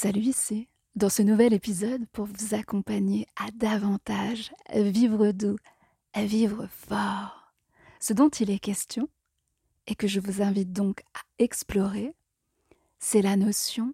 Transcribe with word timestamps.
Salut 0.00 0.20
ici, 0.20 0.68
dans 0.94 1.08
ce 1.08 1.22
nouvel 1.22 1.52
épisode 1.52 2.06
pour 2.12 2.26
vous 2.26 2.54
accompagner 2.54 3.26
à 3.34 3.50
davantage 3.50 4.52
vivre 4.72 5.32
doux, 5.32 5.56
à 6.12 6.24
vivre 6.24 6.68
fort. 6.68 7.52
Ce 7.98 8.12
dont 8.12 8.28
il 8.28 8.48
est 8.48 8.60
question, 8.60 9.08
et 9.88 9.96
que 9.96 10.06
je 10.06 10.20
vous 10.20 10.40
invite 10.40 10.72
donc 10.72 11.02
à 11.14 11.20
explorer, 11.40 12.14
c'est 13.00 13.22
la 13.22 13.34
notion 13.34 13.92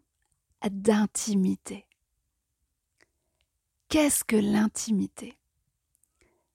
d'intimité. 0.68 1.86
Qu'est-ce 3.88 4.24
que 4.24 4.36
l'intimité? 4.36 5.38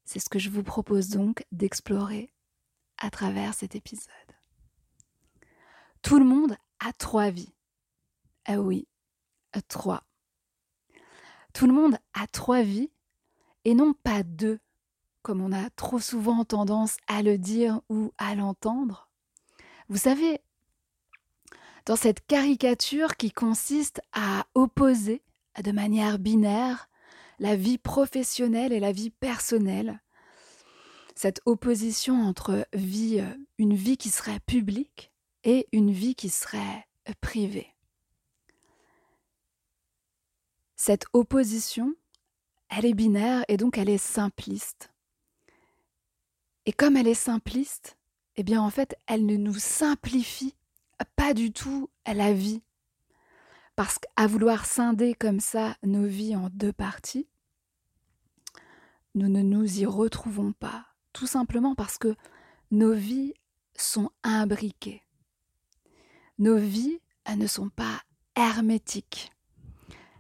C'est 0.06 0.20
ce 0.20 0.30
que 0.30 0.38
je 0.38 0.52
vous 0.52 0.62
propose 0.62 1.10
donc 1.10 1.44
d'explorer 1.52 2.32
à 3.00 3.10
travers 3.10 3.56
cet 3.56 3.74
épisode. 3.74 4.14
Tout 6.04 6.20
le 6.20 6.26
monde 6.26 6.56
a 6.86 6.94
trois 6.94 7.32
vies. 7.32 7.56
Ah 8.46 8.60
oui, 8.60 8.86
trois. 9.68 10.04
Tout 11.54 11.68
le 11.68 11.74
monde 11.74 11.98
a 12.14 12.28
trois 12.28 12.62
vies 12.62 12.92
et 13.66 13.74
non 13.74 13.94
pas 13.94 14.24
deux, 14.24 14.60
comme 15.22 15.42
on 15.42 15.52
a 15.52 15.70
trop 15.72 16.00
souvent 16.00 16.46
tendance 16.46 16.98
à 17.08 17.22
le 17.22 17.38
dire 17.38 17.82
ou 17.90 18.12
à 18.18 18.36
l'entendre. 18.36 19.10
Vous 19.90 19.98
savez, 19.98 20.42
dans 21.86 21.96
cette 21.96 22.26
caricature 22.26 23.18
qui 23.18 23.32
consiste 23.32 24.02
à 24.14 24.46
opposer 24.54 25.24
de 25.64 25.72
manière 25.72 26.20
binaire 26.20 26.88
la 27.40 27.56
vie 27.56 27.78
professionnelle 27.78 28.74
et 28.74 28.80
la 28.80 28.92
vie 28.92 29.10
personnelle, 29.10 30.02
cette 31.16 31.42
opposition 31.46 32.22
entre 32.22 32.68
vie, 32.74 33.24
une 33.58 33.74
vie 33.74 33.98
qui 33.98 34.10
serait 34.10 34.40
publique 34.42 35.12
et 35.44 35.68
une 35.72 35.92
vie 35.92 36.16
qui 36.16 36.30
serait 36.30 36.88
privée. 37.22 37.74
Cette 40.82 41.08
opposition, 41.12 41.94
elle 42.70 42.86
est 42.86 42.94
binaire 42.94 43.44
et 43.50 43.58
donc 43.58 43.78
elle 43.78 43.90
est 43.90 43.98
simpliste. 43.98 44.94
Et 46.66 46.72
comme 46.72 46.96
elle 46.96 47.10
est 47.10 47.14
simpliste, 47.14 47.98
eh 48.38 48.44
bien 48.44 48.62
en 48.62 48.70
fait, 48.70 48.96
elle 49.06 49.26
ne 49.26 49.36
nous 49.36 49.60
simplifie 49.60 50.56
pas 51.18 51.34
du 51.34 51.52
tout 51.52 51.90
la 52.08 52.32
vie. 52.32 52.62
Parce 53.76 54.00
qu'à 54.00 54.26
vouloir 54.26 54.66
scinder 54.66 55.16
comme 55.16 55.42
ça 55.42 55.76
nos 55.84 56.06
vies 56.06 56.38
en 56.38 56.50
deux 56.54 56.72
parties, 56.72 57.28
nous 59.16 59.28
ne 59.28 59.42
nous 59.42 59.82
y 59.82 59.86
retrouvons 59.86 60.54
pas, 60.54 60.86
tout 61.12 61.28
simplement 61.28 61.76
parce 61.76 61.98
que 61.98 62.16
nos 62.72 62.94
vies 62.94 63.34
sont 63.76 64.12
imbriquées. 64.24 65.04
Nos 66.38 66.56
vies 66.56 67.02
ne 67.36 67.48
sont 67.48 67.68
pas 67.68 68.02
hermétiques 68.38 69.34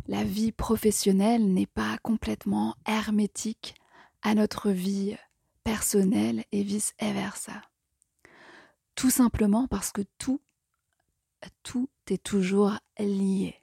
la 0.09 0.23
vie 0.23 0.51
professionnelle 0.51 1.53
n'est 1.53 1.67
pas 1.67 1.99
complètement 2.01 2.75
hermétique 2.87 3.75
à 4.23 4.33
notre 4.33 4.71
vie 4.71 5.15
personnelle 5.63 6.43
et 6.51 6.63
vice-versa. 6.63 7.61
Tout 8.95 9.11
simplement 9.11 9.67
parce 9.67 9.91
que 9.91 10.01
tout, 10.17 10.41
tout 11.61 11.89
est 12.09 12.23
toujours 12.23 12.73
lié. 12.97 13.61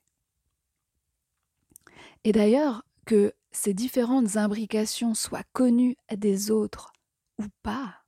Et 2.22 2.30
d'ailleurs, 2.30 2.84
que 3.06 3.34
ces 3.50 3.75
différentes 3.75 4.36
imbrications 4.36 5.14
soient 5.14 5.42
connues 5.53 5.97
des 6.16 6.53
autres 6.53 6.92
ou 7.41 7.47
pas, 7.64 8.05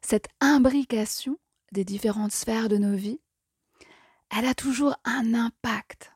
cette 0.00 0.28
imbrication 0.40 1.38
des 1.72 1.84
différentes 1.84 2.32
sphères 2.32 2.70
de 2.70 2.78
nos 2.78 2.96
vies, 2.96 3.20
elle 4.30 4.46
a 4.46 4.54
toujours 4.54 4.96
un 5.04 5.34
impact 5.34 6.13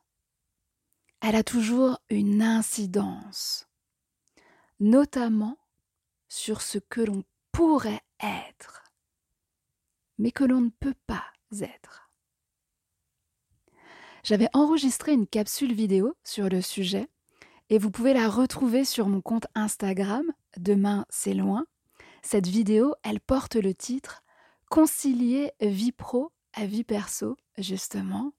elle 1.20 1.34
a 1.34 1.42
toujours 1.42 1.98
une 2.10 2.42
incidence, 2.42 3.66
notamment 4.80 5.58
sur 6.28 6.62
ce 6.62 6.78
que 6.78 7.00
l'on 7.00 7.24
pourrait 7.52 8.02
être, 8.20 8.84
mais 10.18 10.30
que 10.30 10.44
l'on 10.44 10.60
ne 10.60 10.70
peut 10.70 10.94
pas 11.06 11.24
être. 11.60 12.10
J'avais 14.24 14.48
enregistré 14.52 15.12
une 15.12 15.26
capsule 15.26 15.72
vidéo 15.72 16.14
sur 16.24 16.48
le 16.48 16.60
sujet 16.60 17.08
et 17.70 17.78
vous 17.78 17.90
pouvez 17.90 18.14
la 18.14 18.28
retrouver 18.28 18.84
sur 18.84 19.08
mon 19.08 19.20
compte 19.20 19.46
Instagram, 19.54 20.24
Demain 20.56 21.06
c'est 21.08 21.34
loin. 21.34 21.66
Cette 22.22 22.46
vidéo, 22.46 22.94
elle 23.02 23.20
porte 23.20 23.56
le 23.56 23.74
titre 23.74 24.22
Concilier 24.70 25.52
vie 25.60 25.92
pro 25.92 26.32
à 26.52 26.66
vie 26.66 26.84
perso, 26.84 27.36
justement. 27.56 28.32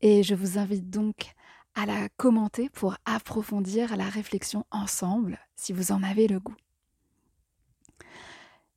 Et 0.00 0.22
je 0.22 0.34
vous 0.34 0.58
invite 0.58 0.88
donc 0.88 1.34
à 1.74 1.86
la 1.86 2.08
commenter 2.10 2.68
pour 2.70 2.96
approfondir 3.04 3.96
la 3.96 4.08
réflexion 4.08 4.64
ensemble 4.70 5.38
si 5.56 5.72
vous 5.72 5.92
en 5.92 6.02
avez 6.02 6.26
le 6.26 6.40
goût. 6.40 6.56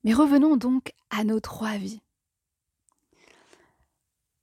Mais 0.04 0.14
revenons 0.14 0.58
donc 0.58 0.94
à 1.10 1.24
nos 1.24 1.40
trois 1.40 1.78
vies. 1.78 2.02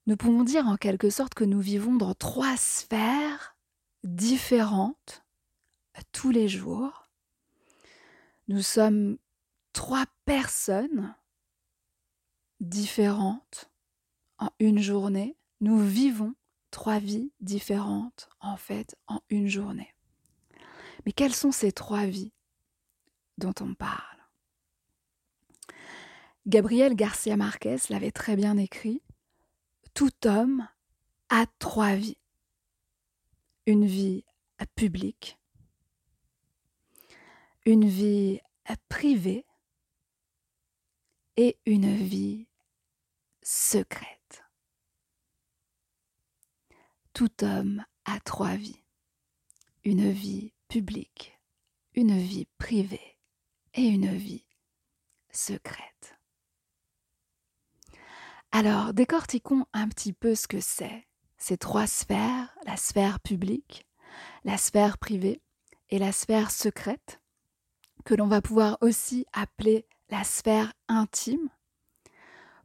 Nous 0.06 0.16
pouvons 0.16 0.42
dire 0.42 0.66
en 0.66 0.76
quelque 0.76 1.10
sorte 1.10 1.34
que 1.34 1.44
nous 1.44 1.60
vivons 1.60 1.94
dans 1.94 2.14
trois 2.14 2.56
sphères 2.56 3.56
différentes 4.02 5.24
tous 6.12 6.30
les 6.30 6.48
jours. 6.48 7.08
Nous 8.48 8.62
sommes 8.62 9.18
trois 9.72 10.06
personnes 10.24 11.14
différentes 12.60 13.70
en 14.38 14.50
une 14.58 14.80
journée. 14.80 15.36
Nous 15.60 15.78
vivons 15.78 16.34
trois 16.70 16.98
vies 16.98 17.32
différentes 17.40 18.28
en 18.40 18.56
fait 18.56 18.96
en 19.06 19.20
une 19.28 19.48
journée. 19.48 19.94
Mais 21.04 21.12
quelles 21.12 21.34
sont 21.34 21.52
ces 21.52 21.72
trois 21.72 22.06
vies 22.06 22.32
dont 23.38 23.54
on 23.60 23.74
parle? 23.74 24.04
Gabriel 26.46 26.94
Garcia 26.94 27.36
Marquez 27.36 27.76
l'avait 27.90 28.10
très 28.10 28.36
bien 28.36 28.56
écrit. 28.56 29.02
Tout 29.94 30.26
homme 30.26 30.66
a 31.28 31.46
trois 31.58 31.94
vies. 31.94 32.18
Une 33.66 33.86
vie 33.86 34.24
publique, 34.74 35.38
une 37.64 37.86
vie 37.86 38.40
privée 38.88 39.46
et 41.36 41.58
une 41.66 41.94
vie 41.94 42.46
secrète. 43.42 44.19
Tout 47.20 47.44
homme 47.44 47.84
a 48.06 48.18
trois 48.20 48.56
vies. 48.56 48.82
Une 49.84 50.10
vie 50.10 50.54
publique, 50.68 51.38
une 51.92 52.18
vie 52.18 52.46
privée 52.56 53.18
et 53.74 53.82
une 53.82 54.16
vie 54.16 54.46
secrète. 55.30 56.18
Alors, 58.52 58.94
décortiquons 58.94 59.66
un 59.74 59.86
petit 59.88 60.14
peu 60.14 60.34
ce 60.34 60.48
que 60.48 60.62
c'est 60.62 61.06
ces 61.36 61.58
trois 61.58 61.86
sphères, 61.86 62.56
la 62.64 62.78
sphère 62.78 63.20
publique, 63.20 63.86
la 64.44 64.56
sphère 64.56 64.96
privée 64.96 65.42
et 65.90 65.98
la 65.98 66.12
sphère 66.12 66.50
secrète, 66.50 67.20
que 68.06 68.14
l'on 68.14 68.28
va 68.28 68.40
pouvoir 68.40 68.78
aussi 68.80 69.26
appeler 69.34 69.86
la 70.08 70.24
sphère 70.24 70.72
intime, 70.88 71.50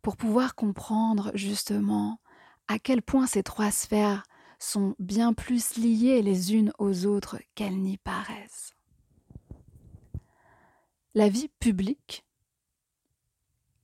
pour 0.01 0.15
pouvoir 0.15 0.55
comprendre 0.55 1.31
justement 1.33 2.21
à 2.69 2.79
quel 2.79 3.01
point 3.01 3.27
ces 3.27 3.43
trois 3.43 3.69
sphères 3.69 4.23
sont 4.59 4.95
bien 4.99 5.33
plus 5.33 5.77
liées 5.77 6.21
les 6.21 6.53
unes 6.53 6.71
aux 6.79 7.05
autres 7.05 7.39
qu'elles 7.55 7.81
n'y 7.81 7.97
paraissent. 7.97 8.75
La 11.13 11.29
vie 11.29 11.49
publique, 11.59 12.25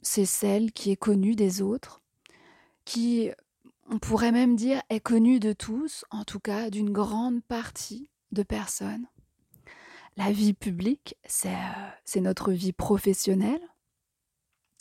c'est 0.02 0.26
celle 0.26 0.72
qui 0.72 0.92
est 0.92 0.98
connue 0.98 1.36
des 1.36 1.62
autres, 1.62 2.02
qui, 2.86 3.30
on 3.90 4.00
pourrait 4.00 4.32
même 4.32 4.56
dire, 4.56 4.82
est 4.90 5.00
connue 5.00 5.40
de 5.40 5.54
tous, 5.54 6.04
en 6.12 6.24
tout 6.24 6.40
cas 6.40 6.70
d'une 6.70 6.91
grande 6.91 7.44
partie 7.44 8.09
de 8.32 8.44
personnes. 8.44 9.08
La 10.18 10.32
vie 10.32 10.53
publique, 10.53 11.16
c'est 11.26 11.56
euh, 11.56 12.22
notre 12.22 12.52
vie 12.52 12.73
professionnelle, 12.73 13.62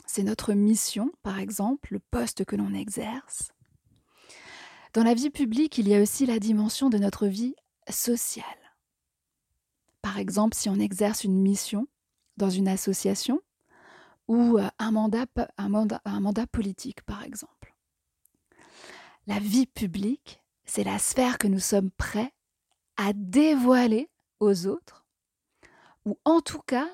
c'est 0.06 0.24
notre 0.24 0.54
mission, 0.54 1.12
par 1.22 1.38
exemple, 1.38 1.92
le 1.92 2.00
poste 2.00 2.44
que 2.44 2.56
l'on 2.56 2.74
exerce. 2.74 3.52
Dans 4.92 5.04
la 5.04 5.14
vie 5.14 5.30
publique, 5.30 5.78
il 5.78 5.88
y 5.88 5.94
a 5.94 6.02
aussi 6.02 6.26
la 6.26 6.40
dimension 6.40 6.90
de 6.90 6.98
notre 6.98 7.28
vie 7.28 7.54
sociale. 7.88 8.44
Par 10.02 10.18
exemple, 10.18 10.56
si 10.56 10.68
on 10.68 10.80
exerce 10.80 11.22
une 11.22 11.40
mission 11.40 11.86
dans 12.36 12.50
une 12.50 12.66
association 12.66 13.40
ou 14.26 14.58
euh, 14.58 14.68
un 14.78 14.90
mandat, 14.90 15.26
politique, 16.46 17.02
par 17.02 17.22
exemple. 17.22 17.74
La 19.26 19.38
vie 19.38 19.66
publique, 19.66 20.42
c'est 20.64 20.84
la 20.84 20.98
sphère 20.98 21.38
que 21.38 21.46
nous 21.46 21.60
sommes 21.60 21.90
prêts 21.90 22.32
à 22.96 23.12
dévoiler 23.12 24.08
aux 24.40 24.66
autres, 24.66 25.04
ou 26.04 26.18
en 26.24 26.40
tout 26.40 26.62
cas, 26.62 26.88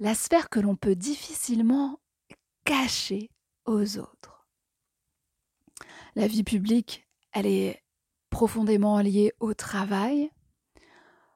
la 0.00 0.14
sphère 0.14 0.50
que 0.50 0.60
l'on 0.60 0.76
peut 0.76 0.96
difficilement 0.96 1.98
cacher 2.64 3.30
aux 3.64 3.98
autres. 3.98 4.39
La 6.16 6.26
vie 6.26 6.44
publique, 6.44 7.06
elle 7.32 7.46
est 7.46 7.82
profondément 8.30 9.00
liées 9.00 9.32
au 9.40 9.54
travail, 9.54 10.30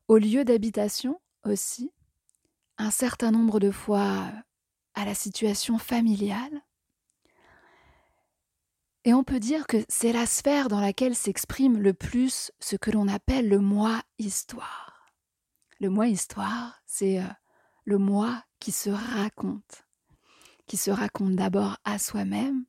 au 0.08 0.18
lieu 0.18 0.44
d'habitation 0.44 1.20
aussi, 1.44 1.92
un 2.78 2.90
certain 2.90 3.30
nombre 3.30 3.60
de 3.60 3.70
fois 3.70 4.32
à 4.94 5.04
la 5.04 5.14
situation 5.14 5.78
familiale. 5.78 6.62
Et 9.04 9.12
on 9.12 9.22
peut 9.22 9.40
dire 9.40 9.66
que 9.66 9.84
c'est 9.88 10.12
la 10.12 10.26
sphère 10.26 10.68
dans 10.68 10.80
laquelle 10.80 11.14
s'exprime 11.14 11.78
le 11.78 11.92
plus 11.92 12.50
ce 12.58 12.76
que 12.76 12.90
l'on 12.90 13.06
appelle 13.06 13.48
le 13.48 13.58
moi 13.58 14.02
histoire. 14.18 15.12
Le 15.78 15.90
moi 15.90 16.08
histoire, 16.08 16.80
c'est 16.86 17.20
euh, 17.20 17.28
le 17.84 17.98
moi 17.98 18.42
qui 18.60 18.72
se 18.72 18.88
raconte, 18.88 19.86
qui 20.66 20.78
se 20.78 20.90
raconte 20.90 21.36
d'abord 21.36 21.76
à 21.84 21.98
soi-même, 21.98 22.64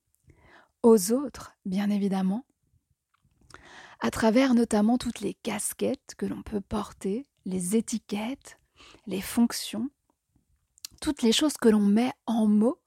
aux 0.85 1.11
autres, 1.11 1.55
bien 1.65 1.89
évidemment, 1.89 2.45
à 4.01 4.11
travers 4.11 4.53
notamment 4.53 4.99
toutes 4.99 5.19
les 5.19 5.33
casquettes 5.33 6.13
que 6.15 6.27
l'on 6.27 6.43
peut 6.43 6.61
porter, 6.61 7.25
les 7.45 7.75
étiquettes, 7.75 8.59
les 9.07 9.21
fonctions, 9.21 9.89
toutes 11.01 11.23
les 11.23 11.31
choses 11.31 11.57
que 11.57 11.69
l'on 11.69 11.79
met 11.81 12.11
en 12.27 12.45
mots 12.45 12.79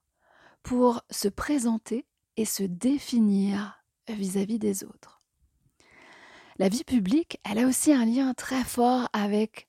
pour 0.63 1.01
se 1.09 1.27
présenter 1.27 2.05
et 2.37 2.45
se 2.45 2.63
définir 2.63 3.83
vis-à-vis 4.07 4.59
des 4.59 4.85
autres. 4.85 5.21
La 6.57 6.69
vie 6.69 6.85
publique, 6.85 7.37
elle 7.43 7.59
a 7.59 7.67
aussi 7.67 7.91
un 7.91 8.05
lien 8.05 8.33
très 8.33 8.63
fort 8.63 9.09
avec 9.11 9.67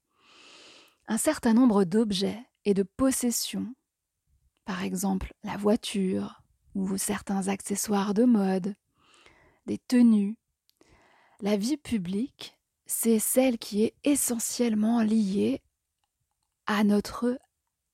un 1.08 1.18
certain 1.18 1.52
nombre 1.52 1.82
d'objets 1.82 2.46
et 2.64 2.74
de 2.74 2.84
possessions, 2.84 3.74
par 4.64 4.84
exemple 4.84 5.34
la 5.42 5.56
voiture 5.56 6.39
ou 6.74 6.96
certains 6.96 7.48
accessoires 7.48 8.14
de 8.14 8.24
mode, 8.24 8.74
des 9.66 9.78
tenues. 9.78 10.36
La 11.40 11.56
vie 11.56 11.76
publique, 11.76 12.58
c'est 12.86 13.18
celle 13.18 13.58
qui 13.58 13.84
est 13.84 13.94
essentiellement 14.04 15.02
liée 15.02 15.62
à 16.66 16.84
notre 16.84 17.38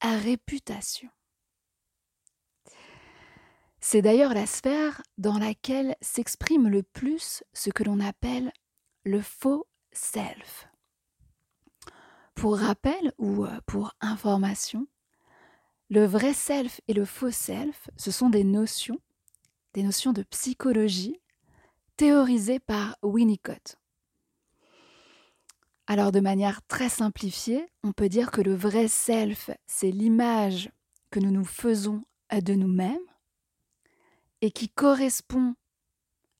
réputation. 0.02 1.08
C'est 3.80 4.02
d'ailleurs 4.02 4.34
la 4.34 4.46
sphère 4.46 5.02
dans 5.16 5.38
laquelle 5.38 5.96
s'exprime 6.00 6.68
le 6.68 6.82
plus 6.82 7.44
ce 7.52 7.70
que 7.70 7.84
l'on 7.84 8.00
appelle 8.00 8.52
le 9.04 9.22
faux 9.22 9.66
self. 9.92 10.68
Pour 12.34 12.58
rappel 12.58 13.12
ou 13.18 13.44
euh, 13.44 13.60
pour 13.66 13.94
information, 14.00 14.86
le 15.88 16.04
vrai 16.04 16.34
self 16.34 16.80
et 16.88 16.94
le 16.94 17.04
faux 17.04 17.30
self, 17.30 17.88
ce 17.96 18.10
sont 18.10 18.30
des 18.30 18.44
notions, 18.44 19.00
des 19.74 19.82
notions 19.82 20.12
de 20.12 20.22
psychologie 20.22 21.20
théorisées 21.96 22.58
par 22.58 22.96
Winnicott. 23.02 23.76
Alors 25.86 26.10
de 26.10 26.20
manière 26.20 26.66
très 26.66 26.88
simplifiée, 26.88 27.64
on 27.84 27.92
peut 27.92 28.08
dire 28.08 28.30
que 28.30 28.40
le 28.40 28.54
vrai 28.54 28.88
self, 28.88 29.50
c'est 29.66 29.92
l'image 29.92 30.70
que 31.10 31.20
nous 31.20 31.30
nous 31.30 31.44
faisons 31.44 32.04
de 32.32 32.54
nous-mêmes 32.54 32.98
et 34.40 34.50
qui 34.50 34.68
correspond 34.68 35.54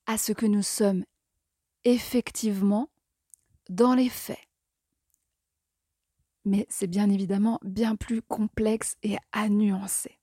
à 0.07 0.19
ce 0.19 0.33
que 0.33 0.47
nous 0.47 0.63
sommes 0.63 1.05
effectivement 1.85 2.89
dans 3.69 3.95
les 3.95 4.09
faits. 4.09 4.39
Mais 6.47 6.67
c'est 6.71 6.87
bien 6.87 7.11
évidemment 7.11 7.61
bien 7.63 7.95
plus 7.95 8.23
complexe 8.23 8.97
et 9.03 9.19
à 9.33 9.51
nuancer. 9.51 10.19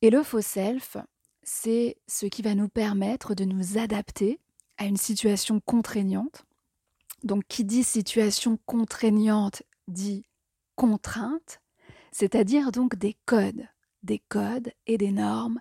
Et 0.00 0.08
le 0.08 0.22
faux 0.22 0.40
self, 0.40 0.96
c'est 1.42 1.98
ce 2.06 2.24
qui 2.24 2.40
va 2.40 2.54
nous 2.54 2.68
permettre 2.68 3.34
de 3.34 3.44
nous 3.44 3.76
adapter 3.76 4.40
à 4.78 4.86
une 4.86 4.96
situation 4.96 5.60
contraignante 5.60 6.46
donc 7.24 7.44
qui 7.48 7.64
dit 7.64 7.84
situation 7.84 8.58
contraignante 8.66 9.62
dit 9.88 10.24
contrainte, 10.76 11.60
c'est-à-dire 12.12 12.70
donc 12.72 12.96
des 12.96 13.16
codes, 13.26 13.66
des 14.02 14.20
codes 14.28 14.72
et 14.86 14.98
des 14.98 15.10
normes 15.10 15.60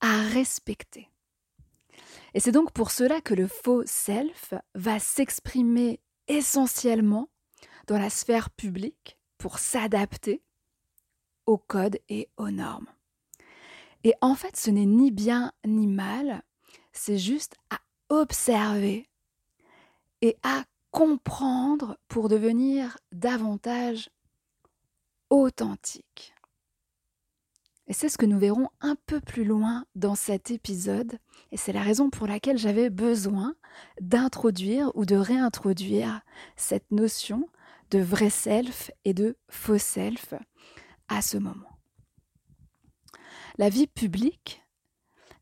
à 0.00 0.22
respecter. 0.22 1.08
Et 2.34 2.40
c'est 2.40 2.52
donc 2.52 2.72
pour 2.72 2.90
cela 2.90 3.20
que 3.20 3.34
le 3.34 3.46
faux 3.46 3.82
self 3.86 4.54
va 4.74 4.98
s'exprimer 4.98 6.00
essentiellement 6.28 7.28
dans 7.90 7.98
la 7.98 8.08
sphère 8.08 8.50
publique 8.50 9.18
pour 9.36 9.58
s'adapter 9.58 10.44
aux 11.46 11.58
codes 11.58 11.98
et 12.08 12.28
aux 12.36 12.50
normes. 12.50 12.86
Et 14.04 14.14
en 14.20 14.36
fait, 14.36 14.56
ce 14.56 14.70
n'est 14.70 14.86
ni 14.86 15.10
bien 15.10 15.52
ni 15.66 15.88
mal, 15.88 16.44
c'est 16.92 17.18
juste 17.18 17.56
à 17.68 17.80
observer 18.08 19.08
et 20.22 20.36
à 20.44 20.62
comprendre 20.92 21.98
pour 22.06 22.28
devenir 22.28 22.96
davantage 23.10 24.08
authentique. 25.28 26.32
Et 27.88 27.92
c'est 27.92 28.08
ce 28.08 28.18
que 28.18 28.26
nous 28.26 28.38
verrons 28.38 28.68
un 28.80 28.94
peu 29.06 29.20
plus 29.20 29.44
loin 29.44 29.84
dans 29.96 30.14
cet 30.14 30.52
épisode, 30.52 31.18
et 31.50 31.56
c'est 31.56 31.72
la 31.72 31.82
raison 31.82 32.08
pour 32.08 32.28
laquelle 32.28 32.56
j'avais 32.56 32.88
besoin 32.88 33.56
d'introduire 34.00 34.92
ou 34.94 35.04
de 35.04 35.16
réintroduire 35.16 36.20
cette 36.54 36.88
notion 36.92 37.48
de 37.90 37.98
vrai 37.98 38.30
self 38.30 38.90
et 39.04 39.14
de 39.14 39.36
faux 39.50 39.78
self 39.78 40.34
à 41.08 41.22
ce 41.22 41.36
moment. 41.38 41.78
La 43.58 43.68
vie 43.68 43.86
publique, 43.86 44.62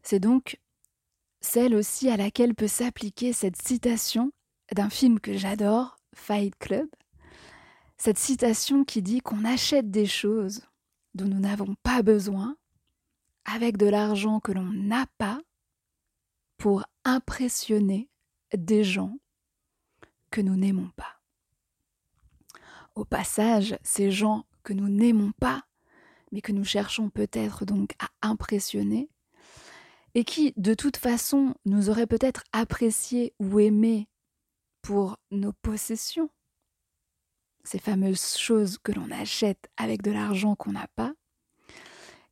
c'est 0.02 0.20
donc 0.20 0.58
celle 1.40 1.74
aussi 1.74 2.08
à 2.10 2.16
laquelle 2.16 2.54
peut 2.54 2.68
s'appliquer 2.68 3.32
cette 3.32 3.60
citation 3.60 4.32
d'un 4.74 4.90
film 4.90 5.20
que 5.20 5.36
j'adore, 5.36 5.96
Fight 6.14 6.56
Club, 6.58 6.88
cette 7.96 8.18
citation 8.18 8.84
qui 8.84 9.02
dit 9.02 9.20
qu'on 9.20 9.44
achète 9.44 9.90
des 9.90 10.06
choses 10.06 10.62
dont 11.14 11.26
nous 11.26 11.40
n'avons 11.40 11.74
pas 11.82 12.02
besoin 12.02 12.56
avec 13.44 13.76
de 13.76 13.86
l'argent 13.86 14.40
que 14.40 14.52
l'on 14.52 14.72
n'a 14.72 15.06
pas 15.18 15.40
pour 16.58 16.84
impressionner 17.04 18.10
des 18.56 18.84
gens 18.84 19.18
que 20.30 20.40
nous 20.40 20.56
n'aimons 20.56 20.90
pas. 20.96 21.07
Au 22.98 23.04
passage, 23.04 23.78
ces 23.84 24.10
gens 24.10 24.44
que 24.64 24.72
nous 24.72 24.88
n'aimons 24.88 25.30
pas, 25.38 25.62
mais 26.32 26.40
que 26.40 26.50
nous 26.50 26.64
cherchons 26.64 27.10
peut-être 27.10 27.64
donc 27.64 27.94
à 28.00 28.08
impressionner, 28.22 29.08
et 30.16 30.24
qui 30.24 30.52
de 30.56 30.74
toute 30.74 30.96
façon 30.96 31.54
nous 31.64 31.90
auraient 31.90 32.08
peut-être 32.08 32.42
apprécié 32.50 33.34
ou 33.38 33.60
aimé 33.60 34.08
pour 34.82 35.16
nos 35.30 35.52
possessions, 35.52 36.28
ces 37.62 37.78
fameuses 37.78 38.36
choses 38.36 38.78
que 38.78 38.90
l'on 38.90 39.12
achète 39.12 39.70
avec 39.76 40.02
de 40.02 40.10
l'argent 40.10 40.56
qu'on 40.56 40.72
n'a 40.72 40.88
pas, 40.96 41.12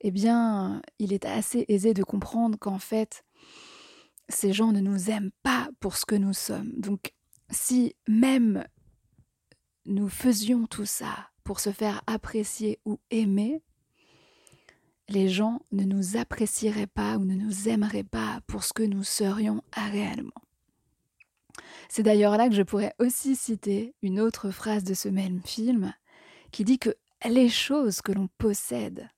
eh 0.01 0.11
bien, 0.11 0.83
il 0.99 1.13
est 1.13 1.27
assez 1.27 1.65
aisé 1.69 1.95
de 1.95 2.03
comprendre 2.03 2.59
qu'en 2.59 2.81
fait, 2.81 3.25
ces 4.29 4.53
gens 4.53 4.73
ne 4.73 4.81
nous 4.81 5.11
aiment 5.11 5.31
pas 5.45 5.69
pour 5.79 5.97
ce 5.97 6.05
que 6.05 6.17
nous 6.17 6.33
sommes. 6.33 6.73
Donc, 6.73 7.13
si 7.51 7.95
même 8.09 8.65
nous 9.87 10.09
faisions 10.09 10.67
tout 10.67 10.87
ça 10.87 11.31
pour 11.45 11.61
se 11.61 11.71
faire 11.71 12.03
apprécier 12.07 12.81
ou 12.85 12.99
aimer, 13.11 13.63
les 15.09 15.29
gens 15.29 15.61
ne 15.71 15.85
nous 15.85 16.17
apprécieraient 16.17 16.89
pas 16.89 17.17
ou 17.17 17.25
ne 17.25 17.35
nous 17.35 17.69
aimeraient 17.69 18.05
pas 18.05 18.41
pour 18.47 18.65
ce 18.65 18.73
que 18.73 18.83
nous 18.83 19.05
serions 19.05 19.63
réellement. 19.73 20.33
C'est 21.89 22.03
d'ailleurs 22.03 22.37
là 22.37 22.49
que 22.49 22.55
je 22.55 22.63
pourrais 22.63 22.95
aussi 22.99 23.37
citer 23.37 23.95
une 24.03 24.21
autre 24.21 24.51
phrase 24.51 24.85
de 24.85 24.95
ce 24.95 25.09
même 25.09 25.41
film 25.43 25.95
qui 26.51 26.65
dit 26.65 26.79
que 26.79 26.95
les 27.25 27.49
choses 27.49 28.03
que 28.03 28.13
l'on 28.13 28.29
possède 28.39 29.09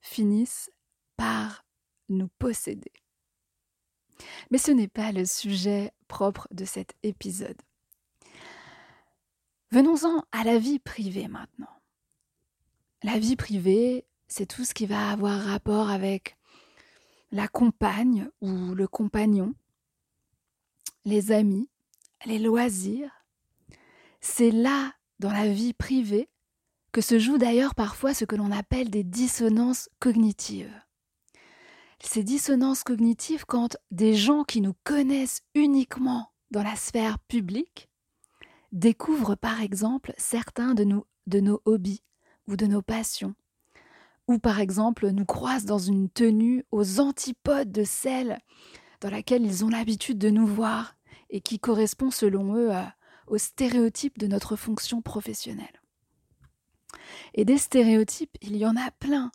finissent 0.00 0.70
par 1.16 1.64
nous 2.08 2.28
posséder. 2.38 2.92
Mais 4.50 4.58
ce 4.58 4.70
n'est 4.70 4.88
pas 4.88 5.12
le 5.12 5.24
sujet 5.24 5.92
propre 6.06 6.46
de 6.50 6.64
cet 6.64 6.94
épisode. 7.02 7.60
Venons-en 9.72 10.22
à 10.32 10.44
la 10.44 10.58
vie 10.58 10.78
privée 10.78 11.28
maintenant. 11.28 11.80
La 13.02 13.18
vie 13.18 13.36
privée, 13.36 14.04
c'est 14.28 14.44
tout 14.44 14.66
ce 14.66 14.74
qui 14.74 14.84
va 14.84 15.08
avoir 15.08 15.40
rapport 15.40 15.88
avec 15.88 16.36
la 17.30 17.48
compagne 17.48 18.28
ou 18.42 18.74
le 18.74 18.86
compagnon, 18.86 19.54
les 21.06 21.32
amis, 21.32 21.70
les 22.26 22.38
loisirs. 22.38 23.10
C'est 24.20 24.50
là, 24.50 24.92
dans 25.20 25.32
la 25.32 25.48
vie 25.48 25.72
privée, 25.72 26.28
que 26.92 27.00
se 27.00 27.18
joue 27.18 27.38
d'ailleurs 27.38 27.74
parfois 27.74 28.12
ce 28.12 28.26
que 28.26 28.36
l'on 28.36 28.52
appelle 28.52 28.90
des 28.90 29.04
dissonances 29.04 29.88
cognitives. 30.00 30.82
Ces 31.98 32.22
dissonances 32.22 32.84
cognitives 32.84 33.46
quand 33.46 33.78
des 33.90 34.12
gens 34.12 34.44
qui 34.44 34.60
nous 34.60 34.74
connaissent 34.84 35.40
uniquement 35.54 36.30
dans 36.50 36.62
la 36.62 36.76
sphère 36.76 37.18
publique 37.20 37.88
découvrent 38.72 39.36
par 39.36 39.60
exemple 39.60 40.12
certains 40.16 40.74
de 40.74 41.40
nos 41.40 41.62
hobbies 41.64 42.02
ou 42.48 42.56
de 42.56 42.66
nos 42.66 42.82
passions, 42.82 43.34
ou 44.26 44.38
par 44.38 44.60
exemple 44.60 45.10
nous 45.10 45.26
croisent 45.26 45.66
dans 45.66 45.78
une 45.78 46.08
tenue 46.08 46.64
aux 46.72 47.00
antipodes 47.00 47.70
de 47.70 47.84
celle 47.84 48.38
dans 49.00 49.10
laquelle 49.10 49.44
ils 49.44 49.64
ont 49.64 49.68
l'habitude 49.68 50.18
de 50.18 50.30
nous 50.30 50.46
voir 50.46 50.96
et 51.30 51.40
qui 51.40 51.58
correspond 51.58 52.10
selon 52.10 52.56
eux 52.56 52.70
aux 53.26 53.38
stéréotypes 53.38 54.18
de 54.18 54.26
notre 54.26 54.56
fonction 54.56 55.02
professionnelle. 55.02 55.82
Et 57.34 57.44
des 57.44 57.58
stéréotypes, 57.58 58.36
il 58.42 58.56
y 58.56 58.66
en 58.66 58.76
a 58.76 58.90
plein. 58.90 59.32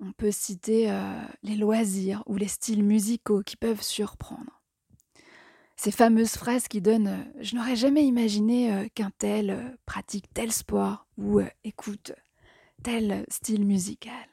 On 0.00 0.12
peut 0.12 0.30
citer 0.30 0.90
euh, 0.90 1.22
les 1.42 1.56
loisirs 1.56 2.22
ou 2.26 2.36
les 2.36 2.48
styles 2.48 2.82
musicaux 2.82 3.42
qui 3.42 3.56
peuvent 3.56 3.82
surprendre. 3.82 4.61
Ces 5.82 5.90
fameuses 5.90 6.36
phrases 6.36 6.68
qui 6.68 6.80
donnent 6.80 7.08
euh, 7.08 7.24
Je 7.40 7.56
n'aurais 7.56 7.74
jamais 7.74 8.04
imaginé 8.04 8.72
euh, 8.72 8.86
qu'un 8.94 9.10
tel 9.18 9.76
pratique 9.84 10.32
tel 10.32 10.52
sport 10.52 11.08
ou 11.18 11.40
écoute 11.64 12.12
tel 12.84 13.26
style 13.28 13.66
musical. 13.66 14.28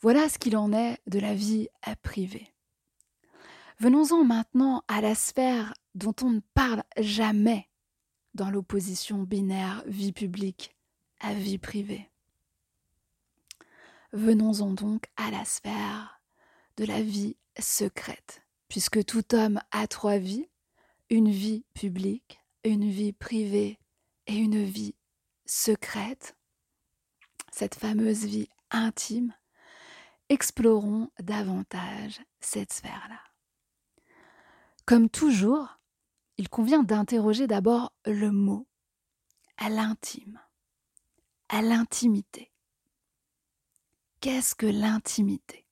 Voilà 0.00 0.30
ce 0.30 0.38
qu'il 0.38 0.56
en 0.56 0.72
est 0.72 0.98
de 1.06 1.18
la 1.18 1.34
vie 1.34 1.68
à 1.82 1.94
privée. 1.94 2.48
Venons-en 3.80 4.24
maintenant 4.24 4.82
à 4.88 5.02
la 5.02 5.14
sphère 5.14 5.74
dont 5.94 6.14
on 6.22 6.30
ne 6.30 6.40
parle 6.54 6.84
jamais 6.96 7.68
dans 8.32 8.48
l'opposition 8.48 9.24
binaire 9.24 9.82
vie 9.86 10.12
publique 10.12 10.74
à 11.20 11.34
vie 11.34 11.58
privée. 11.58 12.08
Venons-en 14.14 14.70
donc 14.70 15.04
à 15.18 15.30
la 15.30 15.44
sphère 15.44 16.22
de 16.78 16.86
la 16.86 17.02
vie 17.02 17.36
secrète, 17.58 18.43
puisque 18.74 19.04
tout 19.04 19.36
homme 19.36 19.60
a 19.70 19.86
trois 19.86 20.18
vies, 20.18 20.48
une 21.08 21.30
vie 21.30 21.64
publique, 21.74 22.40
une 22.64 22.90
vie 22.90 23.12
privée 23.12 23.78
et 24.26 24.34
une 24.34 24.64
vie 24.64 24.96
secrète, 25.46 26.36
cette 27.52 27.76
fameuse 27.76 28.24
vie 28.24 28.48
intime, 28.72 29.32
explorons 30.28 31.08
davantage 31.20 32.20
cette 32.40 32.72
sphère-là. 32.72 33.20
Comme 34.86 35.08
toujours, 35.08 35.78
il 36.36 36.48
convient 36.48 36.82
d'interroger 36.82 37.46
d'abord 37.46 37.92
le 38.06 38.32
mot 38.32 38.66
à 39.56 39.68
l'intime, 39.68 40.40
à 41.48 41.62
l'intimité. 41.62 42.50
Qu'est-ce 44.18 44.56
que 44.56 44.66
l'intimité? 44.66 45.63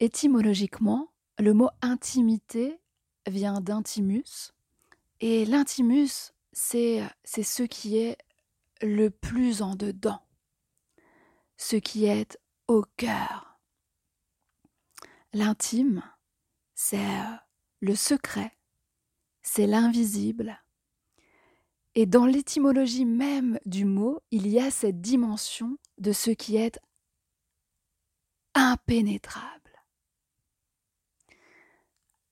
Étymologiquement, 0.00 1.12
le 1.38 1.52
mot 1.52 1.68
intimité 1.82 2.80
vient 3.26 3.60
d'intimus, 3.60 4.52
et 5.20 5.44
l'intimus, 5.44 6.32
c'est 6.52 7.06
ce 7.24 7.62
qui 7.62 7.98
est 7.98 8.16
le 8.80 9.10
plus 9.10 9.60
en 9.60 9.74
dedans, 9.74 10.22
ce 11.58 11.76
qui 11.76 12.06
est 12.06 12.38
au 12.66 12.82
cœur. 12.96 13.60
L'intime, 15.34 16.02
c'est 16.74 17.06
le 17.80 17.94
secret, 17.94 18.56
c'est 19.42 19.66
l'invisible. 19.66 20.64
Et 21.94 22.06
dans 22.06 22.24
l'étymologie 22.24 23.04
même 23.04 23.58
du 23.66 23.84
mot, 23.84 24.22
il 24.30 24.48
y 24.48 24.58
a 24.58 24.70
cette 24.70 25.02
dimension 25.02 25.76
de 25.98 26.12
ce 26.12 26.30
qui 26.30 26.56
est 26.56 26.80
impénétrable. 28.54 29.59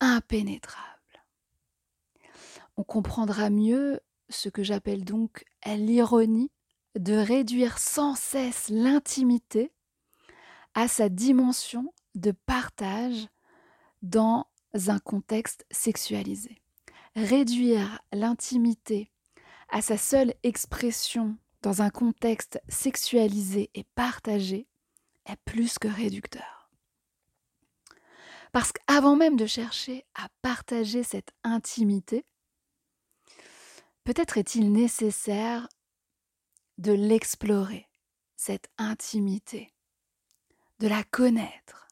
Impénétrable. 0.01 0.87
On 2.77 2.85
comprendra 2.85 3.51
mieux 3.51 4.01
ce 4.29 4.49
que 4.49 4.63
j'appelle 4.63 5.05
donc 5.05 5.45
l'ironie 5.67 6.51
de 6.97 7.15
réduire 7.15 7.79
sans 7.79 8.15
cesse 8.15 8.69
l'intimité 8.69 9.73
à 10.75 10.87
sa 10.87 11.09
dimension 11.09 11.93
de 12.15 12.33
partage 12.33 13.29
dans 14.03 14.47
un 14.87 14.99
contexte 14.99 15.67
sexualisé. 15.71 16.63
Réduire 17.17 18.01
l'intimité 18.13 19.11
à 19.69 19.83
sa 19.83 19.97
seule 19.97 20.35
expression 20.43 21.37
dans 21.63 21.83
un 21.83 21.91
contexte 21.91 22.61
sexualisé 22.69 23.71
et 23.75 23.85
partagé 23.95 24.69
est 25.27 25.37
plus 25.45 25.79
que 25.79 25.89
réducteur. 25.89 26.58
Parce 28.59 28.73
qu'avant 28.73 29.15
même 29.15 29.37
de 29.37 29.47
chercher 29.47 30.05
à 30.17 30.29
partager 30.43 31.05
cette 31.05 31.31
intimité, 31.45 32.27
peut-être 34.03 34.37
est-il 34.37 34.73
nécessaire 34.73 35.69
de 36.77 36.91
l'explorer, 36.91 37.89
cette 38.35 38.69
intimité, 38.77 39.73
de 40.81 40.89
la 40.89 41.05
connaître, 41.05 41.87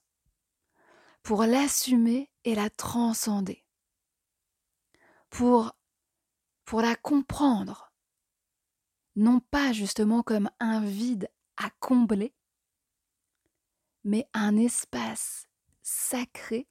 pour 1.22 1.44
l'assumer 1.44 2.32
et 2.42 2.56
la 2.56 2.68
transcender, 2.68 3.64
pour, 5.30 5.70
pour 6.64 6.80
la 6.80 6.96
comprendre, 6.96 7.92
non 9.14 9.38
pas 9.38 9.72
justement 9.72 10.24
comme 10.24 10.50
un 10.58 10.80
vide 10.80 11.30
à 11.58 11.70
combler, 11.78 12.34
mais 14.02 14.28
un 14.34 14.56
espace 14.56 15.45
sacré 15.86 16.66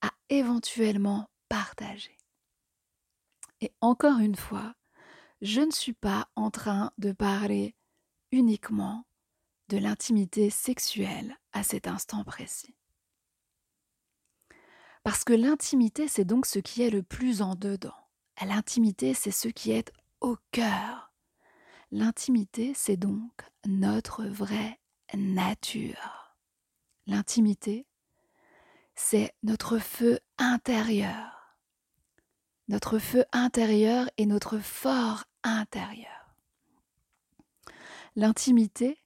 à 0.00 0.10
éventuellement 0.30 1.28
partager. 1.50 2.16
Et 3.60 3.70
encore 3.82 4.18
une 4.18 4.34
fois, 4.34 4.74
je 5.42 5.60
ne 5.60 5.70
suis 5.70 5.92
pas 5.92 6.30
en 6.36 6.50
train 6.50 6.90
de 6.96 7.12
parler 7.12 7.74
uniquement 8.32 9.04
de 9.68 9.76
l'intimité 9.76 10.48
sexuelle 10.48 11.36
à 11.52 11.62
cet 11.62 11.86
instant 11.86 12.24
précis. 12.24 12.74
Parce 15.02 15.24
que 15.24 15.34
l'intimité, 15.34 16.08
c'est 16.08 16.24
donc 16.24 16.46
ce 16.46 16.60
qui 16.60 16.82
est 16.82 16.90
le 16.90 17.02
plus 17.02 17.42
en 17.42 17.56
dedans. 17.56 18.08
L'intimité, 18.42 19.12
c'est 19.12 19.30
ce 19.30 19.48
qui 19.48 19.70
est 19.72 19.92
au 20.22 20.38
cœur. 20.50 21.12
L'intimité, 21.90 22.72
c'est 22.74 22.96
donc 22.96 23.42
notre 23.66 24.24
vraie 24.24 24.80
nature. 25.14 26.19
L'intimité, 27.06 27.86
c'est 28.94 29.34
notre 29.42 29.78
feu 29.78 30.20
intérieur. 30.38 31.56
Notre 32.68 32.98
feu 32.98 33.24
intérieur 33.32 34.08
et 34.16 34.26
notre 34.26 34.58
fort 34.58 35.24
intérieur. 35.42 36.34
L'intimité, 38.16 39.02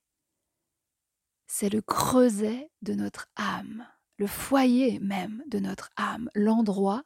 c'est 1.47 1.71
le 1.71 1.81
creuset 1.81 2.71
de 2.83 2.95
notre 2.95 3.29
âme 3.37 3.87
le 4.17 4.27
foyer 4.27 4.99
même 5.01 5.43
de 5.47 5.59
notre 5.59 5.91
âme, 5.97 6.31
l'endroit 6.35 7.03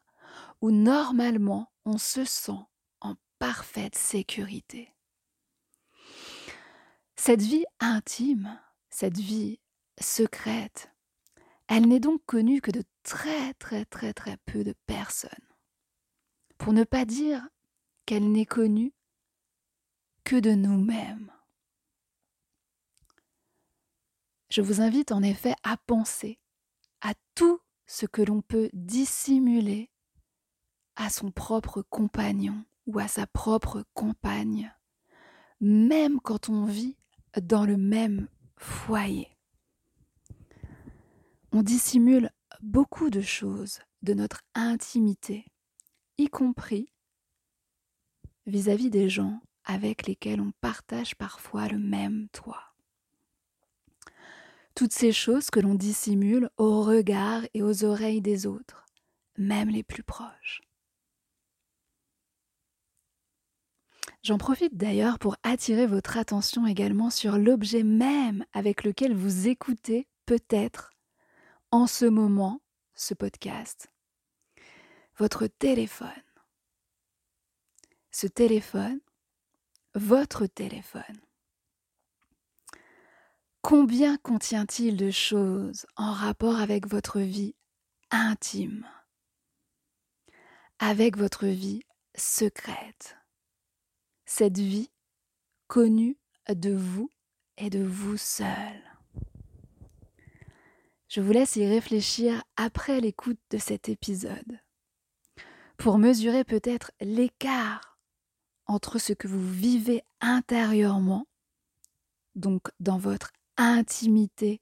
où 0.61 0.71
normalement 0.71 1.73
on 1.85 1.99
se 1.99 2.25
sent 2.25 2.61
en 3.01 3.15
parfaite 3.39 3.97
sécurité. 3.97 4.95
Cette 7.17 7.43
vie 7.43 7.65
intime, 7.81 8.61
cette 8.91 9.19
vie 9.19 9.61
secrète, 10.01 10.91
elle 11.67 11.87
n'est 11.87 12.01
donc 12.01 12.25
connue 12.27 12.61
que 12.61 12.71
de 12.71 12.83
très 13.03 13.55
très 13.55 13.85
très 13.85 14.13
très 14.13 14.37
peu 14.47 14.65
de 14.65 14.75
personnes. 14.87 15.31
Pour 16.57 16.73
ne 16.73 16.85
pas 16.85 17.05
dire 17.05 17.47
qu'elle 18.07 18.31
n'est 18.33 18.47
connue 18.47 18.95
que 20.25 20.37
de 20.37 20.51
nous-mêmes. 20.51 21.33
Je 24.51 24.63
vous 24.63 24.81
invite 24.81 25.13
en 25.13 25.23
effet 25.23 25.55
à 25.63 25.77
penser 25.77 26.41
à 27.01 27.13
tout 27.35 27.61
ce 27.87 28.07
que 28.07 28.23
l'on 28.23 28.43
peut 28.43 28.71
dissimuler 28.73 29.91
à 30.97 31.11
son 31.11 31.31
propre 31.31 31.83
compagnon 31.83 32.65
ou 32.87 32.99
à 32.99 33.09
sa 33.09 33.27
propre 33.27 33.85
compagne, 33.95 34.75
même 35.61 36.21
quand 36.21 36.49
on 36.49 36.65
vit 36.65 36.97
dans 37.41 37.65
le 37.65 37.77
même 37.77 38.29
foyer. 38.57 39.38
On 41.59 41.65
dissimule 41.65 42.31
beaucoup 42.63 43.11
de 43.11 43.21
choses 43.21 43.81
de 44.03 44.15
notre 44.15 44.43
intimité, 44.55 45.45
y 46.17 46.29
compris 46.29 46.93
vis-à-vis 48.47 48.91
des 48.91 49.09
gens 49.09 49.41
avec 49.65 50.07
lesquels 50.07 50.41
on 50.41 50.53
partage 50.61 51.17
parfois 51.17 51.67
le 51.67 51.81
même 51.81 52.29
toit 52.29 52.63
toutes 54.77 54.93
ces 54.93 55.11
choses 55.11 55.51
que 55.51 55.59
l'on 55.59 55.75
dissimule 55.75 56.49
au 56.59 56.85
regard 56.85 57.43
et 57.55 57.63
aux 57.65 57.83
oreilles 57.83 58.23
des 58.23 58.47
autres, 58.47 58.87
même 59.37 59.69
les 59.69 59.83
plus 59.83 60.05
proches. 60.05 60.63
J'en 64.23 64.39
profite 64.39 64.77
d'ailleurs 64.77 65.19
pour 65.19 65.35
attirer 65.43 65.89
votre 65.89 66.19
attention 66.19 66.69
également 66.69 67.11
sur 67.11 67.37
l'objet 67.37 67.83
même 67.83 68.45
avec 68.53 68.85
lequel 68.85 69.13
vous 69.13 69.49
écoutez 69.49 70.07
peut-être 70.25 70.93
en 71.71 71.87
ce 71.87 72.05
moment 72.05 72.61
ce 72.95 73.15
podcast. 73.15 73.89
Votre 75.19 75.47
téléphone. 75.47 76.09
Ce 78.11 78.27
téléphone, 78.27 79.01
votre 79.95 80.47
téléphone. 80.47 81.21
Combien 83.63 84.17
contient-il 84.19 84.97
de 84.97 85.11
choses 85.11 85.87
en 85.97 86.13
rapport 86.13 86.57
avec 86.57 86.87
votre 86.87 87.21
vie 87.21 87.55
intime, 88.11 88.87
avec 90.79 91.17
votre 91.17 91.47
vie 91.47 91.83
secrète. 92.15 93.17
Cette 94.25 94.59
vie 94.59 94.91
connue 95.67 96.19
de 96.49 96.73
vous 96.73 97.11
et 97.57 97.71
de 97.71 97.83
vous 97.83 98.17
seul. 98.17 98.98
Je 101.09 101.23
vous 101.23 101.33
laisse 101.33 101.57
y 101.57 101.67
réfléchir 101.67 102.45
après 102.57 103.01
l'écoute 103.01 103.41
de 103.51 103.57
cet 103.57 103.89
épisode 103.89 104.61
pour 105.79 105.97
mesurer 105.97 106.45
peut-être 106.45 106.93
l'écart 107.01 107.99
entre 108.67 108.99
ce 108.99 109.15
que 109.15 109.27
vous 109.27 109.51
vivez 109.51 110.03
intérieurement, 110.21 111.27
donc 112.35 112.69
dans 112.79 112.99
votre 112.99 113.33
intimité, 113.57 114.61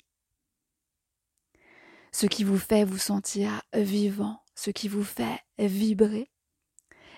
ce 2.12 2.26
qui 2.26 2.44
vous 2.44 2.58
fait 2.58 2.84
vous 2.84 2.98
sentir 2.98 3.62
vivant, 3.74 4.40
ce 4.54 4.70
qui 4.70 4.86
vous 4.86 5.04
fait 5.04 5.40
vibrer, 5.58 6.30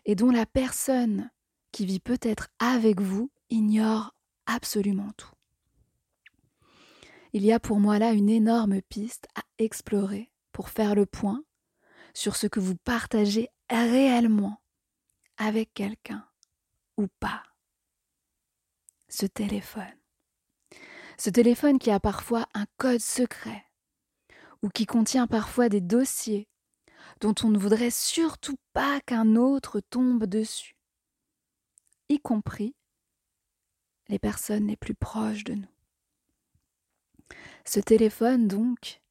et 0.06 0.14
dont 0.14 0.30
la 0.30 0.47
personne 0.47 1.30
qui 1.70 1.85
vit 1.85 2.00
peut-être 2.00 2.49
avec 2.58 3.02
vous 3.02 3.30
ignore 3.50 4.14
absolument 4.47 5.12
tout. 5.18 5.38
Il 7.32 7.44
y 7.44 7.52
a 7.52 7.61
pour 7.61 7.78
moi 7.78 7.99
là 7.99 8.12
une 8.12 8.30
énorme 8.30 8.80
piste 8.82 9.28
à 9.35 9.42
explorer 9.58 10.32
pour 10.52 10.70
faire 10.70 10.94
le 10.94 11.06
point 11.06 11.44
sur 12.14 12.37
ce 12.37 12.47
que 12.47 12.61
vous 12.61 12.76
partagez 12.76 13.49
réellement 13.68 14.62
avec 15.37 15.73
quelqu'un 15.75 16.26
ou 16.97 17.06
pas. 17.20 17.42
Ce 19.08 19.26
téléphone. 19.26 19.85
Ce 21.18 21.30
téléphone 21.30 21.78
qui 21.78 21.90
a 21.90 22.00
parfois 22.00 22.47
un 22.54 22.66
code 22.76 23.00
secret 23.00 23.64
ou 24.62 24.68
qui 24.68 24.87
contient 24.87 25.26
parfois 25.26 25.68
des 25.68 25.80
dossiers 25.80 26.49
dont 27.20 27.35
on 27.42 27.50
ne 27.50 27.58
voudrait 27.58 27.90
surtout 27.90 28.56
pas 28.73 29.00
qu'un 29.00 29.37
autre 29.37 29.80
tombe 29.80 30.25
dessus, 30.26 30.76
y 32.08 32.20
compris 32.20 32.75
les 34.08 34.18
personnes 34.18 34.66
les 34.66 34.76
plus 34.76 34.94
proches 34.94 35.44
de 35.44 35.54
nous. 35.54 35.77
Ce 37.68 37.80
téléphone, 37.80 38.48
donc, 38.48 39.02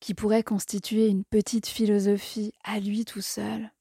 qui 0.00 0.12
pourrait 0.12 0.42
constituer 0.42 1.08
une 1.08 1.24
petite 1.24 1.66
philosophie 1.66 2.52
à 2.62 2.78
lui 2.78 3.06
tout 3.06 3.22
seul, 3.22 3.72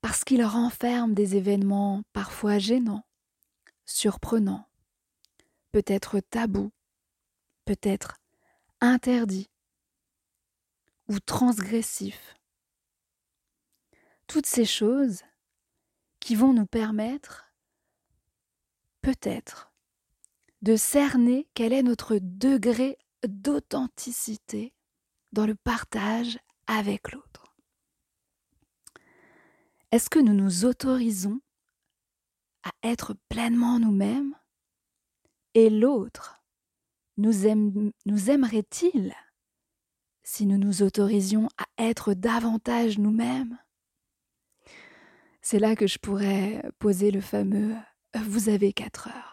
parce 0.00 0.22
qu'il 0.22 0.44
renferme 0.44 1.12
des 1.12 1.34
événements 1.34 2.04
parfois 2.12 2.60
gênants, 2.60 3.04
surprenants, 3.84 4.68
peut-être 5.72 6.20
tabous, 6.20 6.70
peut-être 7.64 8.18
interdits 8.80 9.50
ou 11.08 11.18
transgressifs. 11.18 12.36
Toutes 14.28 14.46
ces 14.46 14.64
choses 14.64 15.22
qui 16.20 16.36
vont 16.36 16.52
nous 16.52 16.66
permettre, 16.66 17.52
peut-être, 19.02 19.69
de 20.62 20.76
cerner 20.76 21.48
quel 21.54 21.72
est 21.72 21.82
notre 21.82 22.18
degré 22.20 22.98
d'authenticité 23.26 24.74
dans 25.32 25.46
le 25.46 25.54
partage 25.54 26.38
avec 26.66 27.12
l'autre. 27.12 27.54
Est-ce 29.92 30.10
que 30.10 30.18
nous 30.18 30.34
nous 30.34 30.64
autorisons 30.64 31.40
à 32.62 32.70
être 32.82 33.14
pleinement 33.28 33.78
nous-mêmes 33.78 34.34
et 35.54 35.70
l'autre 35.70 36.42
nous, 37.16 37.46
aime, 37.46 37.92
nous 38.06 38.30
aimerait-il 38.30 39.14
si 40.22 40.46
nous 40.46 40.58
nous 40.58 40.82
autorisions 40.82 41.48
à 41.58 41.66
être 41.82 42.14
davantage 42.14 42.98
nous-mêmes? 42.98 43.58
C'est 45.42 45.58
là 45.58 45.74
que 45.74 45.86
je 45.86 45.98
pourrais 45.98 46.62
poser 46.78 47.10
le 47.10 47.20
fameux 47.20 47.74
vous 48.18 48.48
avez 48.48 48.72
quatre 48.72 49.08
heures. 49.08 49.29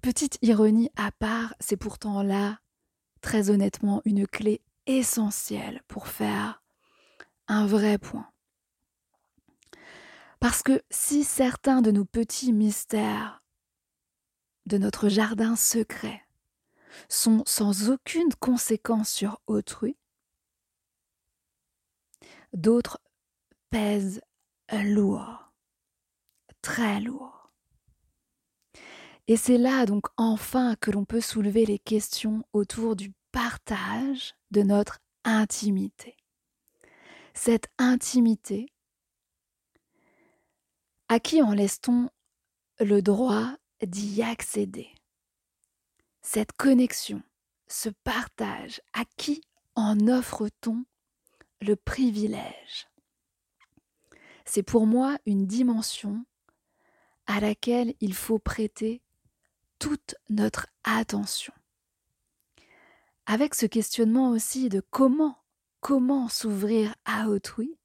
Petite 0.00 0.38
ironie 0.42 0.90
à 0.96 1.10
part, 1.12 1.54
c'est 1.60 1.76
pourtant 1.76 2.22
là, 2.22 2.60
très 3.20 3.50
honnêtement, 3.50 4.00
une 4.04 4.26
clé 4.26 4.62
essentielle 4.86 5.82
pour 5.88 6.08
faire 6.08 6.62
un 7.48 7.66
vrai 7.66 7.98
point. 7.98 8.30
Parce 10.40 10.62
que 10.62 10.82
si 10.90 11.24
certains 11.24 11.82
de 11.82 11.90
nos 11.90 12.04
petits 12.04 12.52
mystères 12.52 13.44
de 14.66 14.78
notre 14.78 15.08
jardin 15.08 15.56
secret 15.56 16.22
sont 17.08 17.42
sans 17.46 17.90
aucune 17.90 18.32
conséquence 18.40 19.10
sur 19.10 19.40
autrui, 19.46 19.96
d'autres 22.52 22.98
pèsent 23.70 24.20
lourd, 24.72 25.52
très 26.60 27.00
lourd. 27.00 27.41
Et 29.28 29.36
c'est 29.36 29.58
là 29.58 29.86
donc 29.86 30.06
enfin 30.16 30.74
que 30.76 30.90
l'on 30.90 31.04
peut 31.04 31.20
soulever 31.20 31.64
les 31.64 31.78
questions 31.78 32.44
autour 32.52 32.96
du 32.96 33.12
partage 33.30 34.34
de 34.50 34.62
notre 34.62 34.98
intimité. 35.24 36.16
Cette 37.34 37.68
intimité, 37.78 38.66
à 41.08 41.20
qui 41.20 41.42
en 41.42 41.52
laisse-t-on 41.52 42.10
le 42.80 43.00
droit 43.00 43.56
d'y 43.86 44.22
accéder? 44.22 44.90
Cette 46.20 46.52
connexion, 46.52 47.22
ce 47.68 47.88
partage, 48.04 48.80
à 48.92 49.04
qui 49.16 49.42
en 49.74 50.08
offre-t-on 50.08 50.84
le 51.60 51.76
privilège? 51.76 52.88
C'est 54.44 54.62
pour 54.62 54.86
moi 54.86 55.16
une 55.26 55.46
dimension 55.46 56.24
à 57.26 57.40
laquelle 57.40 57.94
il 58.00 58.14
faut 58.14 58.38
prêter 58.38 59.00
toute 59.82 60.14
notre 60.28 60.68
attention. 60.84 61.52
Avec 63.26 63.56
ce 63.56 63.66
questionnement 63.66 64.30
aussi 64.30 64.68
de 64.68 64.80
comment, 64.80 65.42
comment 65.80 66.28
s'ouvrir 66.28 66.94
à 67.04 67.26
autrui, 67.26 67.76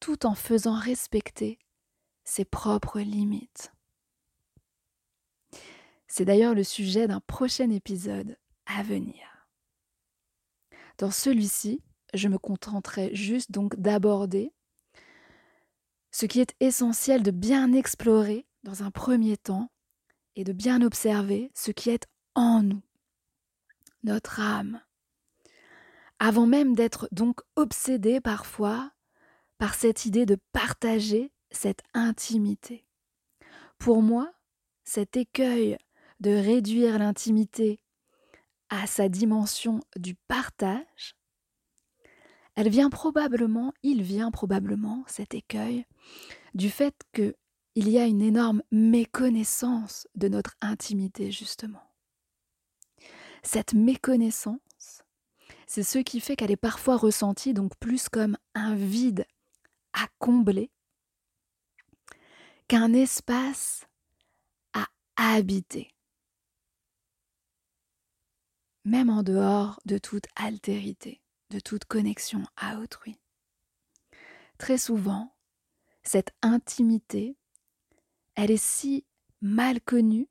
tout 0.00 0.26
en 0.26 0.34
faisant 0.34 0.74
respecter 0.74 1.60
ses 2.24 2.44
propres 2.44 2.98
limites. 2.98 3.72
C'est 6.08 6.24
d'ailleurs 6.24 6.56
le 6.56 6.64
sujet 6.64 7.06
d'un 7.06 7.20
prochain 7.20 7.70
épisode 7.70 8.36
à 8.66 8.82
venir. 8.82 9.46
Dans 10.98 11.12
celui-ci, 11.12 11.80
je 12.12 12.26
me 12.26 12.38
contenterai 12.38 13.14
juste 13.14 13.52
donc 13.52 13.76
d'aborder 13.76 14.52
ce 16.10 16.26
qui 16.26 16.40
est 16.40 16.56
essentiel 16.58 17.22
de 17.22 17.30
bien 17.30 17.72
explorer 17.72 18.48
dans 18.64 18.82
un 18.82 18.90
premier 18.90 19.36
temps 19.36 19.70
et 20.36 20.44
de 20.44 20.52
bien 20.52 20.82
observer 20.82 21.50
ce 21.54 21.70
qui 21.70 21.90
est 21.90 22.06
en 22.34 22.62
nous, 22.62 22.82
notre 24.02 24.40
âme, 24.40 24.80
avant 26.18 26.46
même 26.46 26.74
d'être 26.74 27.08
donc 27.12 27.40
obsédé 27.56 28.20
parfois 28.20 28.92
par 29.58 29.74
cette 29.74 30.04
idée 30.04 30.26
de 30.26 30.38
partager 30.52 31.32
cette 31.50 31.82
intimité. 31.94 32.86
Pour 33.78 34.02
moi, 34.02 34.32
cet 34.84 35.16
écueil 35.16 35.78
de 36.20 36.30
réduire 36.30 36.98
l'intimité 36.98 37.80
à 38.68 38.86
sa 38.86 39.08
dimension 39.08 39.80
du 39.96 40.14
partage, 40.14 41.16
elle 42.56 42.68
vient 42.68 42.90
probablement, 42.90 43.72
il 43.82 44.02
vient 44.02 44.30
probablement, 44.30 45.04
cet 45.06 45.34
écueil, 45.34 45.86
du 46.54 46.70
fait 46.70 46.94
que 47.12 47.34
il 47.74 47.88
y 47.88 47.98
a 47.98 48.06
une 48.06 48.22
énorme 48.22 48.62
méconnaissance 48.70 50.06
de 50.14 50.28
notre 50.28 50.54
intimité, 50.60 51.32
justement. 51.32 51.82
Cette 53.42 53.74
méconnaissance, 53.74 55.02
c'est 55.66 55.82
ce 55.82 55.98
qui 55.98 56.20
fait 56.20 56.36
qu'elle 56.36 56.50
est 56.50 56.56
parfois 56.56 56.96
ressentie 56.96 57.52
donc 57.52 57.76
plus 57.78 58.08
comme 58.08 58.36
un 58.54 58.74
vide 58.74 59.26
à 59.92 60.06
combler 60.18 60.70
qu'un 62.68 62.92
espace 62.92 63.86
à 64.72 64.86
habiter, 65.16 65.94
même 68.84 69.10
en 69.10 69.22
dehors 69.22 69.80
de 69.84 69.98
toute 69.98 70.26
altérité, 70.34 71.22
de 71.50 71.60
toute 71.60 71.84
connexion 71.84 72.42
à 72.56 72.78
autrui. 72.78 73.16
Très 74.58 74.78
souvent, 74.78 75.36
cette 76.02 76.32
intimité 76.42 77.36
elle 78.34 78.50
est 78.50 78.62
si 78.62 79.04
mal 79.40 79.80
connue 79.80 80.28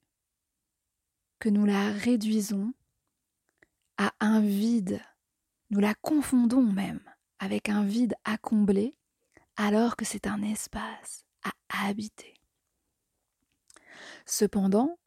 que 1.40 1.50
nous 1.50 1.66
la 1.66 1.92
réduisons 1.92 2.74
à 3.98 4.14
un 4.20 4.42
vide, 4.42 5.02
nous 5.70 5.80
la 5.80 5.94
confondons 5.96 6.64
même 6.64 7.02
avec 7.40 7.70
un 7.70 7.84
vide 7.84 8.16
à 8.24 8.38
combler 8.38 8.96
alors 9.56 9.96
que 9.96 10.06
c'est 10.06 10.28
un 10.28 10.42
espace 10.42 11.26
à 11.44 11.88
habiter. 11.88 12.34
Cependant, 14.26 14.98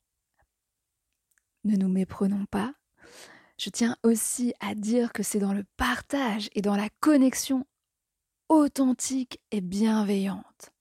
ne 1.64 1.76
nous 1.76 1.88
méprenons 1.88 2.46
pas, 2.46 2.74
je 3.58 3.70
tiens 3.70 3.96
aussi 4.02 4.54
à 4.60 4.74
dire 4.74 5.12
que 5.12 5.22
c'est 5.22 5.38
dans 5.38 5.54
le 5.54 5.64
partage 5.76 6.50
et 6.54 6.62
dans 6.62 6.76
la 6.76 6.88
connexion 7.00 7.66
authentique 8.48 9.40
et 9.50 9.60
bienveillante. 9.60 10.72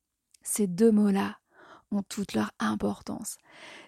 Ces 0.44 0.68
deux 0.68 0.92
mots-là 0.92 1.40
ont 1.92 2.04
toute 2.04 2.34
leur 2.34 2.52
importance. 2.60 3.38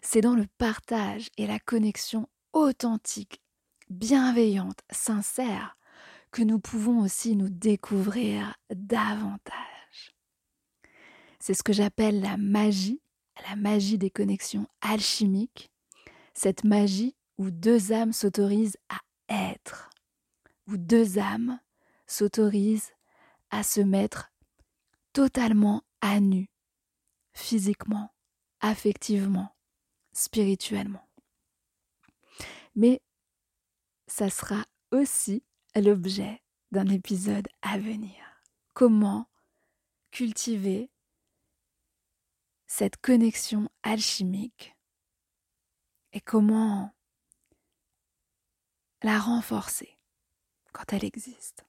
C'est 0.01 0.21
dans 0.21 0.35
le 0.35 0.47
partage 0.57 1.29
et 1.37 1.47
la 1.47 1.59
connexion 1.59 2.27
authentique, 2.53 3.41
bienveillante, 3.89 4.79
sincère, 4.91 5.77
que 6.31 6.41
nous 6.41 6.59
pouvons 6.59 6.99
aussi 6.99 7.35
nous 7.35 7.49
découvrir 7.49 8.55
davantage. 8.73 10.13
C'est 11.39 11.53
ce 11.53 11.63
que 11.63 11.73
j'appelle 11.73 12.21
la 12.21 12.37
magie, 12.37 13.01
la 13.49 13.55
magie 13.55 13.97
des 13.97 14.09
connexions 14.09 14.67
alchimiques, 14.81 15.71
cette 16.33 16.63
magie 16.63 17.15
où 17.37 17.51
deux 17.51 17.91
âmes 17.91 18.13
s'autorisent 18.13 18.77
à 18.89 18.97
être, 19.29 19.89
où 20.67 20.77
deux 20.77 21.19
âmes 21.19 21.59
s'autorisent 22.07 22.91
à 23.49 23.63
se 23.63 23.81
mettre 23.81 24.31
totalement 25.13 25.83
à 26.01 26.19
nu, 26.19 26.49
physiquement, 27.37 28.13
affectivement, 28.59 29.55
spirituellement. 30.11 31.07
Mais 32.75 33.01
ça 34.07 34.29
sera 34.29 34.65
aussi 34.91 35.43
l'objet 35.75 36.41
d'un 36.71 36.87
épisode 36.87 37.47
à 37.61 37.77
venir. 37.77 38.15
Comment 38.73 39.29
cultiver 40.11 40.89
cette 42.65 42.97
connexion 42.97 43.69
alchimique 43.83 44.75
et 46.13 46.21
comment 46.21 46.93
la 49.03 49.19
renforcer 49.19 49.97
quand 50.73 50.91
elle 50.91 51.05
existe. 51.05 51.65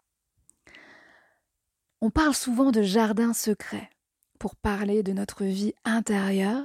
On 2.00 2.10
parle 2.10 2.34
souvent 2.34 2.72
de 2.72 2.82
jardin 2.82 3.32
secret 3.32 3.90
pour 4.38 4.56
parler 4.56 5.02
de 5.02 5.12
notre 5.12 5.44
vie 5.44 5.74
intérieure, 5.84 6.64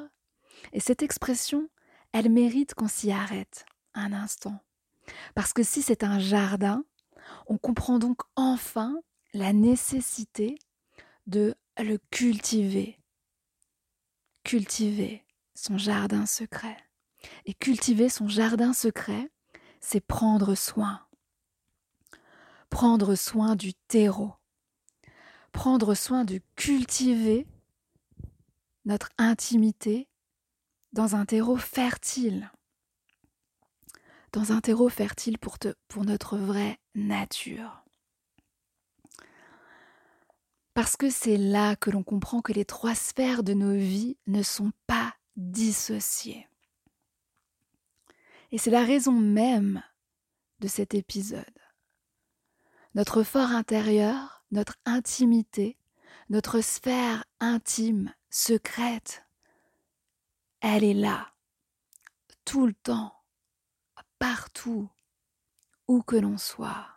et 0.72 0.80
cette 0.80 1.04
expression, 1.04 1.70
elle 2.12 2.30
mérite 2.30 2.74
qu'on 2.74 2.88
s'y 2.88 3.12
arrête 3.12 3.66
un 3.94 4.14
instant. 4.14 4.60
Parce 5.36 5.54
que 5.54 5.64
si 5.64 5.82
c'est 5.82 6.04
un 6.04 6.20
jardin, 6.20 6.84
on 7.48 7.58
comprend 7.58 8.00
donc 8.00 8.22
enfin 8.36 8.96
la 9.34 9.54
nécessité 9.54 10.58
de 11.28 11.56
le 11.78 11.98
cultiver. 12.12 13.00
Cultiver 14.44 15.26
son 15.56 15.78
jardin 15.78 16.26
secret. 16.26 16.78
Et 17.46 17.54
cultiver 17.54 18.10
son 18.10 18.28
jardin 18.28 18.74
secret, 18.74 19.32
c'est 19.80 20.02
prendre 20.02 20.56
soin. 20.56 21.06
Prendre 22.70 23.16
soin 23.16 23.56
du 23.56 23.74
terreau. 23.74 24.34
Prendre 25.52 25.94
soin 25.94 26.26
de 26.26 26.42
cultiver 26.56 27.48
notre 28.86 29.10
intimité 29.17 30.08
dans 30.91 31.15
un 31.15 31.26
terreau 31.26 31.58
fertile. 31.58 32.52
Dans 34.32 34.52
un 34.52 34.62
terreau 34.62 34.89
fertile 34.89 35.38
pour, 35.38 35.58
notre 36.04 36.38
vraie 36.38 36.80
nature. 36.96 37.84
Parce 40.74 40.98
que 40.98 41.10
c'est 41.10 41.38
là 41.38 41.76
que 41.76 41.91
l'on 41.91 42.04
comprend 42.04 42.41
que 42.41 42.54
les 42.54 42.65
trois 42.65 42.96
sphères 42.96 43.43
de 43.43 43.54
nos 43.54 43.76
vies 43.76 44.17
ne 44.26 44.41
sont 44.41 44.72
pas 44.88 45.13
dissociées. 45.36 46.48
Et 48.52 48.58
c'est 48.58 48.72
la 48.72 48.84
raison 48.84 49.13
même 49.13 49.84
de 50.60 50.67
cet 50.67 50.96
épisode. 50.96 51.46
Notre 52.96 53.24
fort 53.24 53.52
intérieur, 53.52 54.46
notre 54.52 54.76
intimité, 54.86 55.78
notre 56.30 56.62
sphère 56.62 57.24
intime, 57.39 58.13
secrète, 58.34 59.24
elle 60.60 60.84
est 60.84 60.96
là, 60.96 61.32
tout 62.46 62.65
le 62.65 62.74
temps, 62.74 63.13
partout, 64.17 64.89
où 65.88 66.02
que 66.02 66.15
l'on 66.15 66.39
soit. 66.39 66.88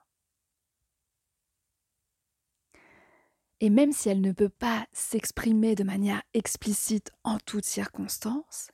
Et 3.60 3.68
même 3.68 3.92
si 3.92 4.08
elle 4.08 4.22
ne 4.22 4.32
peut 4.32 4.48
pas 4.48 4.86
s'exprimer 4.92 5.74
de 5.74 5.84
manière 5.84 6.22
explicite 6.32 7.12
en 7.22 7.38
toutes 7.38 7.66
circonstances, 7.66 8.70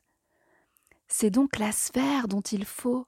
c'est 1.07 1.31
donc 1.31 1.57
la 1.57 1.73
sphère 1.73 2.29
dont 2.29 2.41
il 2.41 2.63
faut 2.63 3.07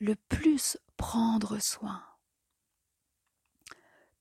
le 0.00 0.16
plus 0.28 0.76
prendre 0.96 1.60
soin. 1.60 2.04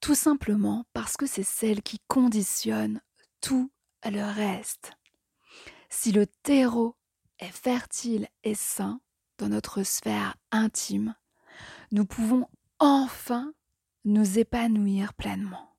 Tout 0.01 0.15
simplement 0.15 0.85
parce 0.93 1.17
que 1.17 1.25
c'est 1.25 1.43
celle 1.43 1.81
qui 1.81 1.99
conditionne 2.07 3.01
tout 3.41 3.71
le 4.05 4.23
reste. 4.23 4.91
Si 5.89 6.11
le 6.11 6.27
terreau 6.27 6.95
est 7.39 7.51
fertile 7.51 8.27
et 8.43 8.55
sain 8.55 9.01
dans 9.37 9.49
notre 9.49 9.83
sphère 9.83 10.35
intime, 10.51 11.15
nous 11.91 12.05
pouvons 12.05 12.47
enfin 12.79 13.53
nous 14.05 14.39
épanouir 14.39 15.13
pleinement. 15.13 15.75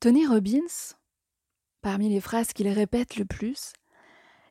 Tony 0.00 0.26
Robbins, 0.26 0.94
parmi 1.80 2.08
les 2.08 2.20
phrases 2.20 2.52
qu'il 2.52 2.68
répète 2.68 3.16
le 3.16 3.24
plus, 3.24 3.72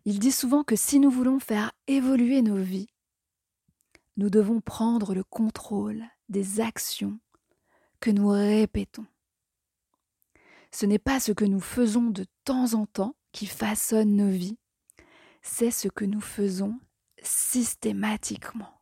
il 0.06 0.20
dit 0.20 0.32
souvent 0.32 0.64
que 0.64 0.76
si 0.76 1.00
nous 1.00 1.12
voulons 1.12 1.40
faire 1.40 1.72
évoluer 1.88 2.42
nos 2.42 2.58
vies, 2.58 2.90
nous 4.18 4.30
devons 4.30 4.62
prendre 4.62 5.14
le 5.14 5.24
contrôle 5.24 6.04
des 6.30 6.62
actions 6.62 7.20
que 8.00 8.12
nous 8.12 8.30
répétons. 8.30 9.06
Ce 10.76 10.86
n'est 10.86 11.00
pas 11.00 11.22
ce 11.22 11.32
que 11.32 11.46
nous 11.46 11.62
faisons 11.62 12.10
de 12.10 12.26
temps 12.44 12.74
en 12.74 12.86
temps 12.86 13.16
qui 13.32 13.46
façonne 13.46 14.18
nos 14.18 14.30
vies, 14.30 14.58
c'est 15.42 15.72
ce 15.72 15.88
que 15.88 16.04
nous 16.04 16.20
faisons 16.20 16.78
systématiquement. 17.24 18.82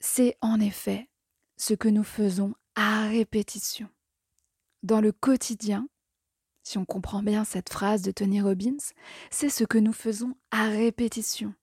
C'est 0.00 0.36
en 0.42 0.60
effet 0.60 1.08
ce 1.56 1.72
que 1.72 1.88
nous 1.88 2.04
faisons 2.04 2.54
à 2.74 3.08
répétition. 3.08 3.88
Dans 4.82 5.00
le 5.00 5.12
quotidien, 5.12 5.88
si 6.62 6.76
on 6.76 6.84
comprend 6.84 7.22
bien 7.22 7.44
cette 7.44 7.70
phrase 7.70 8.02
de 8.02 8.10
Tony 8.10 8.42
Robbins, 8.42 8.92
c'est 9.30 9.48
ce 9.48 9.64
que 9.64 9.78
nous 9.78 9.94
faisons 9.94 10.36
à 10.50 10.68
répétition, 10.68 11.54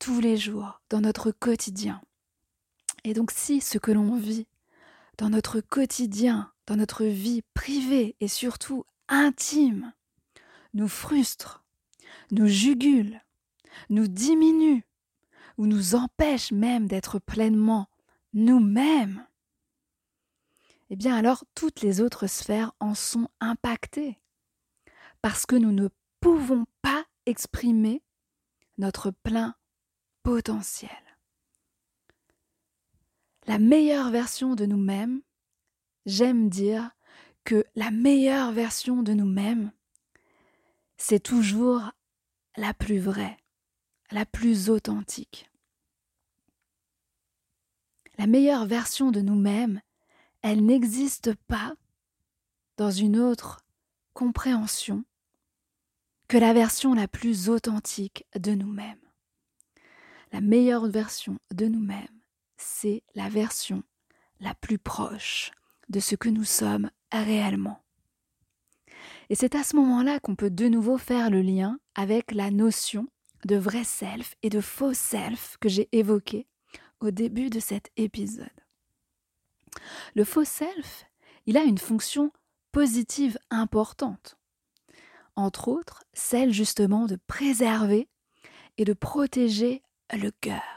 tous 0.00 0.20
les 0.20 0.36
jours, 0.36 0.80
dans 0.90 1.02
notre 1.02 1.30
quotidien. 1.30 2.02
Et 3.04 3.14
donc 3.14 3.30
si 3.30 3.60
ce 3.60 3.78
que 3.78 3.92
l'on 3.92 4.16
vit 4.16 4.48
dans 5.18 5.30
notre 5.30 5.60
quotidien, 5.60 6.52
dans 6.66 6.76
notre 6.76 7.04
vie 7.04 7.42
privée 7.54 8.16
et 8.20 8.28
surtout 8.28 8.84
intime, 9.08 9.92
nous 10.72 10.88
frustre, 10.88 11.64
nous 12.30 12.46
jugule, 12.46 13.20
nous 13.90 14.06
diminue 14.06 14.84
ou 15.56 15.66
nous 15.66 15.94
empêche 15.94 16.52
même 16.52 16.86
d'être 16.86 17.18
pleinement 17.18 17.88
nous-mêmes, 18.32 19.24
eh 20.90 20.96
bien 20.96 21.16
alors 21.16 21.44
toutes 21.54 21.80
les 21.80 22.00
autres 22.00 22.26
sphères 22.26 22.72
en 22.80 22.94
sont 22.94 23.28
impactées 23.40 24.18
parce 25.22 25.46
que 25.46 25.56
nous 25.56 25.72
ne 25.72 25.88
pouvons 26.20 26.66
pas 26.82 27.04
exprimer 27.26 28.02
notre 28.76 29.10
plein 29.10 29.54
potentiel 30.22 31.03
la 33.46 33.58
meilleure 33.58 34.10
version 34.10 34.54
de 34.54 34.66
nous-mêmes, 34.66 35.22
j'aime 36.06 36.48
dire 36.48 36.90
que 37.44 37.64
la 37.74 37.90
meilleure 37.90 38.52
version 38.52 39.02
de 39.02 39.12
nous-mêmes, 39.12 39.72
c'est 40.96 41.22
toujours 41.22 41.90
la 42.56 42.72
plus 42.72 42.98
vraie, 42.98 43.36
la 44.10 44.24
plus 44.24 44.70
authentique. 44.70 45.50
La 48.16 48.26
meilleure 48.26 48.66
version 48.66 49.10
de 49.10 49.20
nous-mêmes, 49.20 49.80
elle 50.42 50.64
n'existe 50.64 51.34
pas 51.46 51.74
dans 52.76 52.90
une 52.90 53.18
autre 53.18 53.60
compréhension 54.14 55.04
que 56.28 56.38
la 56.38 56.52
version 56.52 56.94
la 56.94 57.08
plus 57.08 57.48
authentique 57.48 58.24
de 58.36 58.52
nous-mêmes. 58.52 58.98
La 60.32 60.40
meilleure 60.40 60.86
version 60.86 61.38
de 61.52 61.66
nous-mêmes, 61.66 62.13
c'est 62.64 63.02
la 63.14 63.28
version 63.28 63.82
la 64.40 64.54
plus 64.54 64.78
proche 64.78 65.52
de 65.88 66.00
ce 66.00 66.16
que 66.16 66.28
nous 66.28 66.44
sommes 66.44 66.90
réellement. 67.12 67.82
Et 69.28 69.34
c'est 69.34 69.54
à 69.54 69.62
ce 69.62 69.76
moment-là 69.76 70.18
qu'on 70.18 70.34
peut 70.34 70.50
de 70.50 70.68
nouveau 70.68 70.98
faire 70.98 71.30
le 71.30 71.42
lien 71.42 71.78
avec 71.94 72.32
la 72.32 72.50
notion 72.50 73.06
de 73.44 73.56
vrai 73.56 73.84
self 73.84 74.34
et 74.42 74.48
de 74.48 74.60
faux 74.60 74.94
self 74.94 75.56
que 75.60 75.68
j'ai 75.68 75.88
évoqué 75.92 76.46
au 77.00 77.10
début 77.10 77.50
de 77.50 77.60
cet 77.60 77.90
épisode. 77.96 78.48
Le 80.14 80.24
faux 80.24 80.44
self, 80.44 81.04
il 81.46 81.56
a 81.56 81.64
une 81.64 81.78
fonction 81.78 82.32
positive 82.72 83.38
importante. 83.50 84.38
Entre 85.36 85.68
autres, 85.68 86.04
celle 86.14 86.52
justement 86.52 87.06
de 87.06 87.18
préserver 87.26 88.08
et 88.78 88.84
de 88.84 88.94
protéger 88.94 89.82
le 90.12 90.30
cœur 90.30 90.73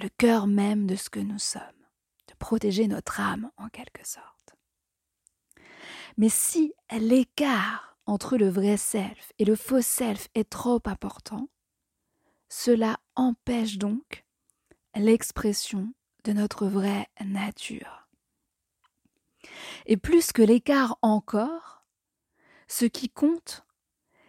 le 0.00 0.08
cœur 0.08 0.46
même 0.46 0.86
de 0.86 0.96
ce 0.96 1.10
que 1.10 1.20
nous 1.20 1.38
sommes, 1.38 1.62
de 2.28 2.34
protéger 2.38 2.88
notre 2.88 3.20
âme 3.20 3.50
en 3.56 3.68
quelque 3.68 4.06
sorte. 4.06 4.56
Mais 6.16 6.28
si 6.28 6.72
l'écart 6.90 7.96
entre 8.06 8.36
le 8.36 8.48
vrai 8.48 8.76
self 8.76 9.32
et 9.38 9.44
le 9.44 9.56
faux 9.56 9.82
self 9.82 10.28
est 10.34 10.48
trop 10.48 10.80
important, 10.86 11.48
cela 12.48 12.98
empêche 13.14 13.78
donc 13.78 14.24
l'expression 14.96 15.92
de 16.24 16.32
notre 16.32 16.66
vraie 16.66 17.06
nature. 17.24 18.08
Et 19.86 19.96
plus 19.96 20.32
que 20.32 20.42
l'écart 20.42 20.98
encore, 21.02 21.84
ce 22.68 22.84
qui 22.84 23.08
compte, 23.08 23.64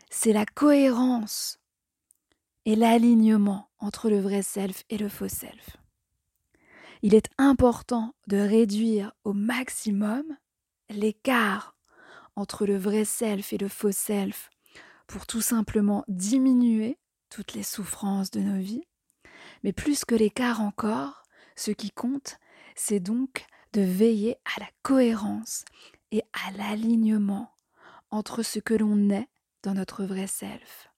c'est 0.10 0.34
la 0.34 0.46
cohérence 0.46 1.60
et 2.66 2.76
l'alignement 2.76 3.71
entre 3.82 4.10
le 4.10 4.20
vrai 4.20 4.42
self 4.42 4.84
et 4.90 4.98
le 4.98 5.10
faux 5.10 5.28
self. 5.28 5.78
Il 7.02 7.16
est 7.16 7.30
important 7.38 8.14
de 8.28 8.38
réduire 8.38 9.12
au 9.24 9.34
maximum 9.34 10.24
l'écart 10.90 11.76
entre 12.36 12.66
le 12.66 12.78
vrai 12.78 13.06
self 13.06 13.54
et 13.54 13.58
le 13.58 13.68
faux 13.68 13.92
self 13.92 14.50
pour 15.08 15.26
tout 15.26 15.42
simplement 15.42 16.06
diminuer 16.08 16.98
toutes 17.30 17.54
les 17.54 17.64
souffrances 17.64 18.32
de 18.32 18.40
nos 18.40 18.62
vies. 18.62 18.86
Mais 19.64 19.74
plus 19.74 20.06
que 20.06 20.16
l'écart 20.16 20.62
encore, 20.62 21.24
ce 21.56 21.72
qui 21.72 21.92
compte, 21.92 22.38
c'est 22.76 23.00
donc 23.00 23.46
de 23.74 23.82
veiller 23.82 24.38
à 24.56 24.60
la 24.60 24.70
cohérence 24.84 25.66
et 26.12 26.24
à 26.34 26.52
l'alignement 26.52 27.52
entre 28.12 28.44
ce 28.44 28.60
que 28.60 28.74
l'on 28.74 29.10
est 29.10 29.30
dans 29.64 29.74
notre 29.74 30.04
vrai 30.04 30.28
self, 30.28 30.92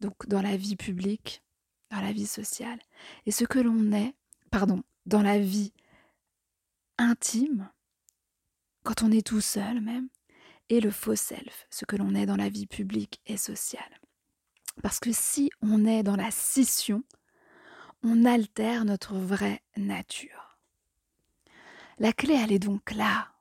donc 0.00 0.26
dans 0.28 0.40
la 0.40 0.56
vie 0.56 0.76
publique, 0.76 1.42
dans 1.90 2.00
la 2.00 2.12
vie 2.12 2.26
sociale, 2.26 2.78
et 3.26 3.30
ce 3.30 3.44
que 3.44 3.58
l'on 3.58 3.92
est, 3.92 4.14
pardon, 4.50 4.82
dans 5.06 5.22
la 5.22 5.38
vie 5.38 5.72
intime, 6.98 7.70
quand 8.82 9.02
on 9.02 9.10
est 9.10 9.26
tout 9.26 9.40
seul 9.40 9.80
même, 9.80 10.08
et 10.68 10.80
le 10.80 10.90
faux 10.90 11.16
self, 11.16 11.66
ce 11.70 11.84
que 11.84 11.96
l'on 11.96 12.14
est 12.14 12.26
dans 12.26 12.36
la 12.36 12.48
vie 12.48 12.66
publique 12.66 13.20
et 13.26 13.36
sociale. 13.36 14.00
Parce 14.82 14.98
que 14.98 15.12
si 15.12 15.50
on 15.62 15.86
est 15.86 16.02
dans 16.02 16.16
la 16.16 16.30
scission, 16.30 17.04
on 18.02 18.24
altère 18.24 18.84
notre 18.84 19.16
vraie 19.16 19.62
nature. 19.76 20.58
La 21.98 22.12
clé, 22.12 22.34
elle 22.34 22.52
est 22.52 22.58
donc 22.58 22.92
là. 22.92 23.32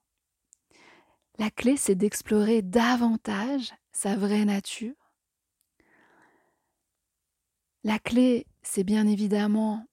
La 1.37 1.49
clé, 1.49 1.75
c'est 1.75 1.95
d'explorer 1.95 2.61
davantage 2.61 3.73
sa 3.91 4.15
vraie 4.15 4.45
nature. 4.45 4.95
La 7.85 7.99
clé, 7.99 8.47
c'est 8.63 8.83
bien 8.83 9.05
évidemment 9.05 9.85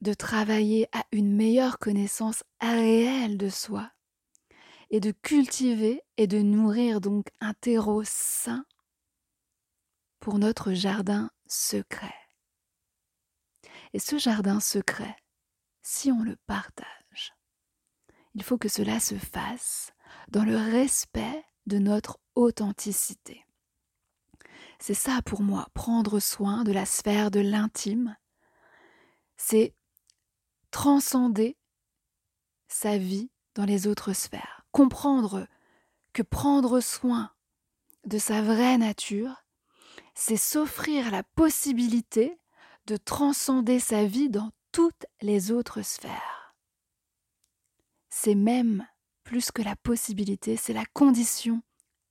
de 0.00 0.14
travailler 0.14 0.88
à 0.92 1.04
une 1.12 1.36
meilleure 1.36 1.78
connaissance 1.78 2.44
réelle 2.62 3.36
de 3.36 3.50
soi 3.50 3.92
et 4.88 4.98
de 4.98 5.10
cultiver 5.10 6.00
et 6.16 6.26
de 6.26 6.38
nourrir 6.38 7.02
donc 7.02 7.26
un 7.42 7.52
terreau 7.52 8.04
sain 8.06 8.64
pour 10.18 10.38
notre 10.38 10.72
jardin 10.72 11.30
secret. 11.46 12.14
Et 13.92 13.98
ce 13.98 14.16
jardin 14.16 14.58
secret, 14.58 15.14
si 15.82 16.10
on 16.10 16.22
le 16.22 16.36
partage, 16.46 17.34
il 18.32 18.42
faut 18.42 18.56
que 18.56 18.70
cela 18.70 18.98
se 18.98 19.16
fasse 19.16 19.92
dans 20.28 20.44
le 20.44 20.56
respect 20.56 21.44
de 21.66 21.78
notre 21.78 22.18
authenticité. 22.34 23.44
C'est 24.80 24.94
ça 24.94 25.20
pour 25.22 25.42
moi, 25.42 25.66
prendre 25.74 26.20
soin 26.20 26.62
de 26.62 26.72
la 26.72 26.86
sphère 26.86 27.30
de 27.30 27.40
l'intime, 27.40 28.16
c'est 29.36 29.74
transcender 30.70 31.56
sa 32.68 32.96
vie 32.96 33.30
dans 33.54 33.64
les 33.64 33.86
autres 33.86 34.12
sphères, 34.12 34.64
comprendre 34.70 35.46
que 36.12 36.22
prendre 36.22 36.80
soin 36.80 37.32
de 38.04 38.18
sa 38.18 38.40
vraie 38.40 38.78
nature, 38.78 39.44
c'est 40.14 40.36
s'offrir 40.36 41.10
la 41.10 41.22
possibilité 41.22 42.38
de 42.86 42.96
transcender 42.96 43.80
sa 43.80 44.04
vie 44.04 44.30
dans 44.30 44.50
toutes 44.72 45.06
les 45.20 45.50
autres 45.50 45.82
sphères. 45.82 46.54
C'est 48.10 48.34
même 48.34 48.86
plus 49.24 49.50
que 49.50 49.62
la 49.62 49.76
possibilité, 49.76 50.56
c'est 50.56 50.72
la 50.72 50.86
condition 50.86 51.62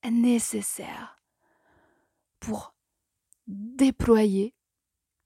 nécessaire 0.09 1.16
pour 2.47 2.73
déployer 3.47 4.55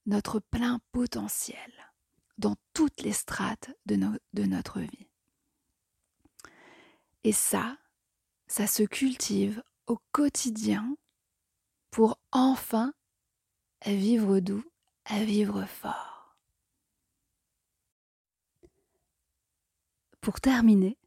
notre 0.08 0.40
plein 0.40 0.80
potentiel 0.92 1.72
dans 2.40 2.56
toutes 2.74 3.04
les 3.04 3.14
strates 3.14 3.70
de, 3.86 3.96
notre 4.44 4.80
vie. 4.80 5.08
Et 7.24 7.32
ça, 7.32 7.78
ça 8.48 8.66
se 8.66 8.82
cultive 8.82 9.62
au 9.86 10.00
quotidien 10.12 10.98
pour 11.92 12.20
enfin 12.32 12.92
vivre 13.86 14.40
doux, 14.40 14.66
à 15.06 15.24
vivre 15.24 15.64
fort. 15.66 16.36
Pour 20.22 20.42
terminer, 20.42 20.98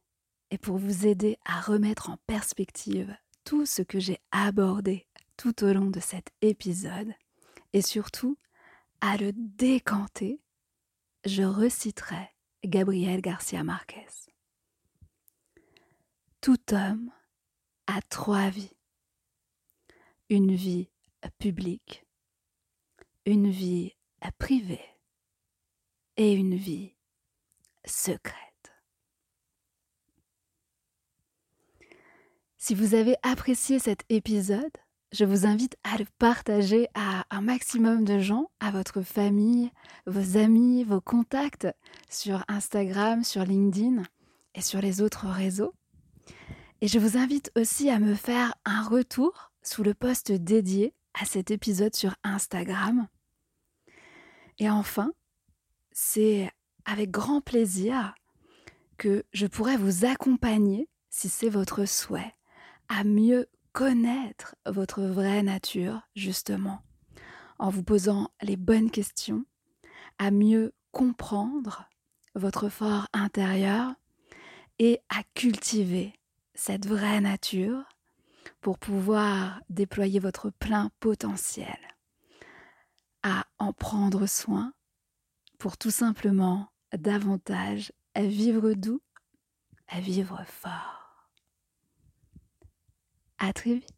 et 0.49 0.57
pour 0.57 0.77
vous 0.77 1.07
aider 1.07 1.37
à 1.43 1.59
remettre 1.59 2.09
en 2.09 2.15
perspective 2.25 3.17
tout 3.43 3.65
ce 3.65 3.81
que 3.81 3.99
j'ai 3.99 4.21
abordé 4.31 5.05
tout 5.37 5.63
au 5.63 5.73
long 5.73 5.89
de 5.89 5.99
cet 5.99 6.31
épisode, 6.41 7.13
et 7.73 7.81
surtout 7.81 8.37
à 9.01 9.17
le 9.17 9.31
décanter, 9.33 10.41
je 11.25 11.43
reciterai 11.43 12.29
Gabriel 12.63 13.21
Garcia 13.21 13.63
Marquez. 13.63 14.07
Tout 16.41 16.73
homme 16.73 17.11
a 17.87 18.01
trois 18.03 18.49
vies. 18.49 18.75
Une 20.29 20.55
vie 20.55 20.89
publique, 21.37 22.05
une 23.25 23.49
vie 23.49 23.95
privée 24.37 24.85
et 26.17 26.33
une 26.33 26.55
vie 26.55 26.95
secrète. 27.85 28.45
Si 32.57 32.73
vous 32.73 32.95
avez 32.95 33.15
apprécié 33.21 33.77
cet 33.77 34.03
épisode, 34.09 34.75
je 35.15 35.23
vous 35.23 35.45
invite 35.45 35.77
à 35.85 35.97
le 35.97 36.05
partager 36.19 36.89
à 36.93 37.25
un 37.29 37.39
maximum 37.39 38.03
de 38.03 38.19
gens, 38.19 38.49
à 38.59 38.71
votre 38.71 39.01
famille, 39.01 39.71
vos 40.05 40.37
amis, 40.37 40.83
vos 40.83 40.99
contacts 40.99 41.67
sur 42.09 42.43
Instagram, 42.49 43.23
sur 43.23 43.45
LinkedIn 43.45 44.03
et 44.55 44.61
sur 44.61 44.81
les 44.81 45.01
autres 45.01 45.27
réseaux. 45.27 45.73
Et 46.81 46.89
je 46.89 46.99
vous 46.99 47.17
invite 47.17 47.49
aussi 47.55 47.89
à 47.89 47.99
me 47.99 48.13
faire 48.13 48.55
un 48.65 48.83
retour 48.83 49.53
sous 49.61 49.83
le 49.83 49.93
post 49.93 50.33
dédié 50.33 50.93
à 51.13 51.23
cet 51.23 51.49
épisode 51.49 51.95
sur 51.95 52.15
Instagram. 52.25 53.07
Et 54.59 54.69
enfin, 54.69 55.13
c'est 55.93 56.51
avec 56.83 57.09
grand 57.09 57.39
plaisir 57.39 58.15
que 58.97 59.23
je 59.31 59.47
pourrais 59.47 59.77
vous 59.77 60.03
accompagner, 60.03 60.89
si 61.09 61.29
c'est 61.29 61.49
votre 61.49 61.85
souhait, 61.85 62.35
à 62.89 63.05
mieux 63.05 63.47
connaître 63.75 64.55
votre 64.65 65.01
vraie 65.01 65.43
nature, 65.43 65.99
justement, 66.15 66.81
en 67.59 67.69
vous 67.69 67.83
posant 67.83 68.31
les 68.41 68.55
bonnes 68.55 68.89
questions, 68.89 69.45
à 70.17 70.31
mieux 70.31 70.73
comprendre 70.93 71.89
votre 72.35 72.69
fort 72.69 73.09
intérieur 73.11 73.93
et 74.79 75.01
à 75.09 75.23
cultiver 75.33 76.13
cette 76.53 76.87
vraie 76.87 77.19
nature 77.19 77.83
pour 78.61 78.79
pouvoir 78.79 79.59
déployer 79.69 80.21
votre 80.21 80.51
plein 80.51 80.89
potentiel, 81.01 81.77
à 83.23 83.45
en 83.59 83.73
prendre 83.73 84.25
soin 84.25 84.71
pour 85.59 85.77
tout 85.77 85.91
simplement 85.91 86.69
davantage 86.97 87.91
vivre 88.15 88.71
doux, 88.71 89.01
à 89.89 89.99
vivre 89.99 90.41
fort. 90.45 91.04
À 93.39 93.53
très 93.53 93.75
vite. 93.75 93.94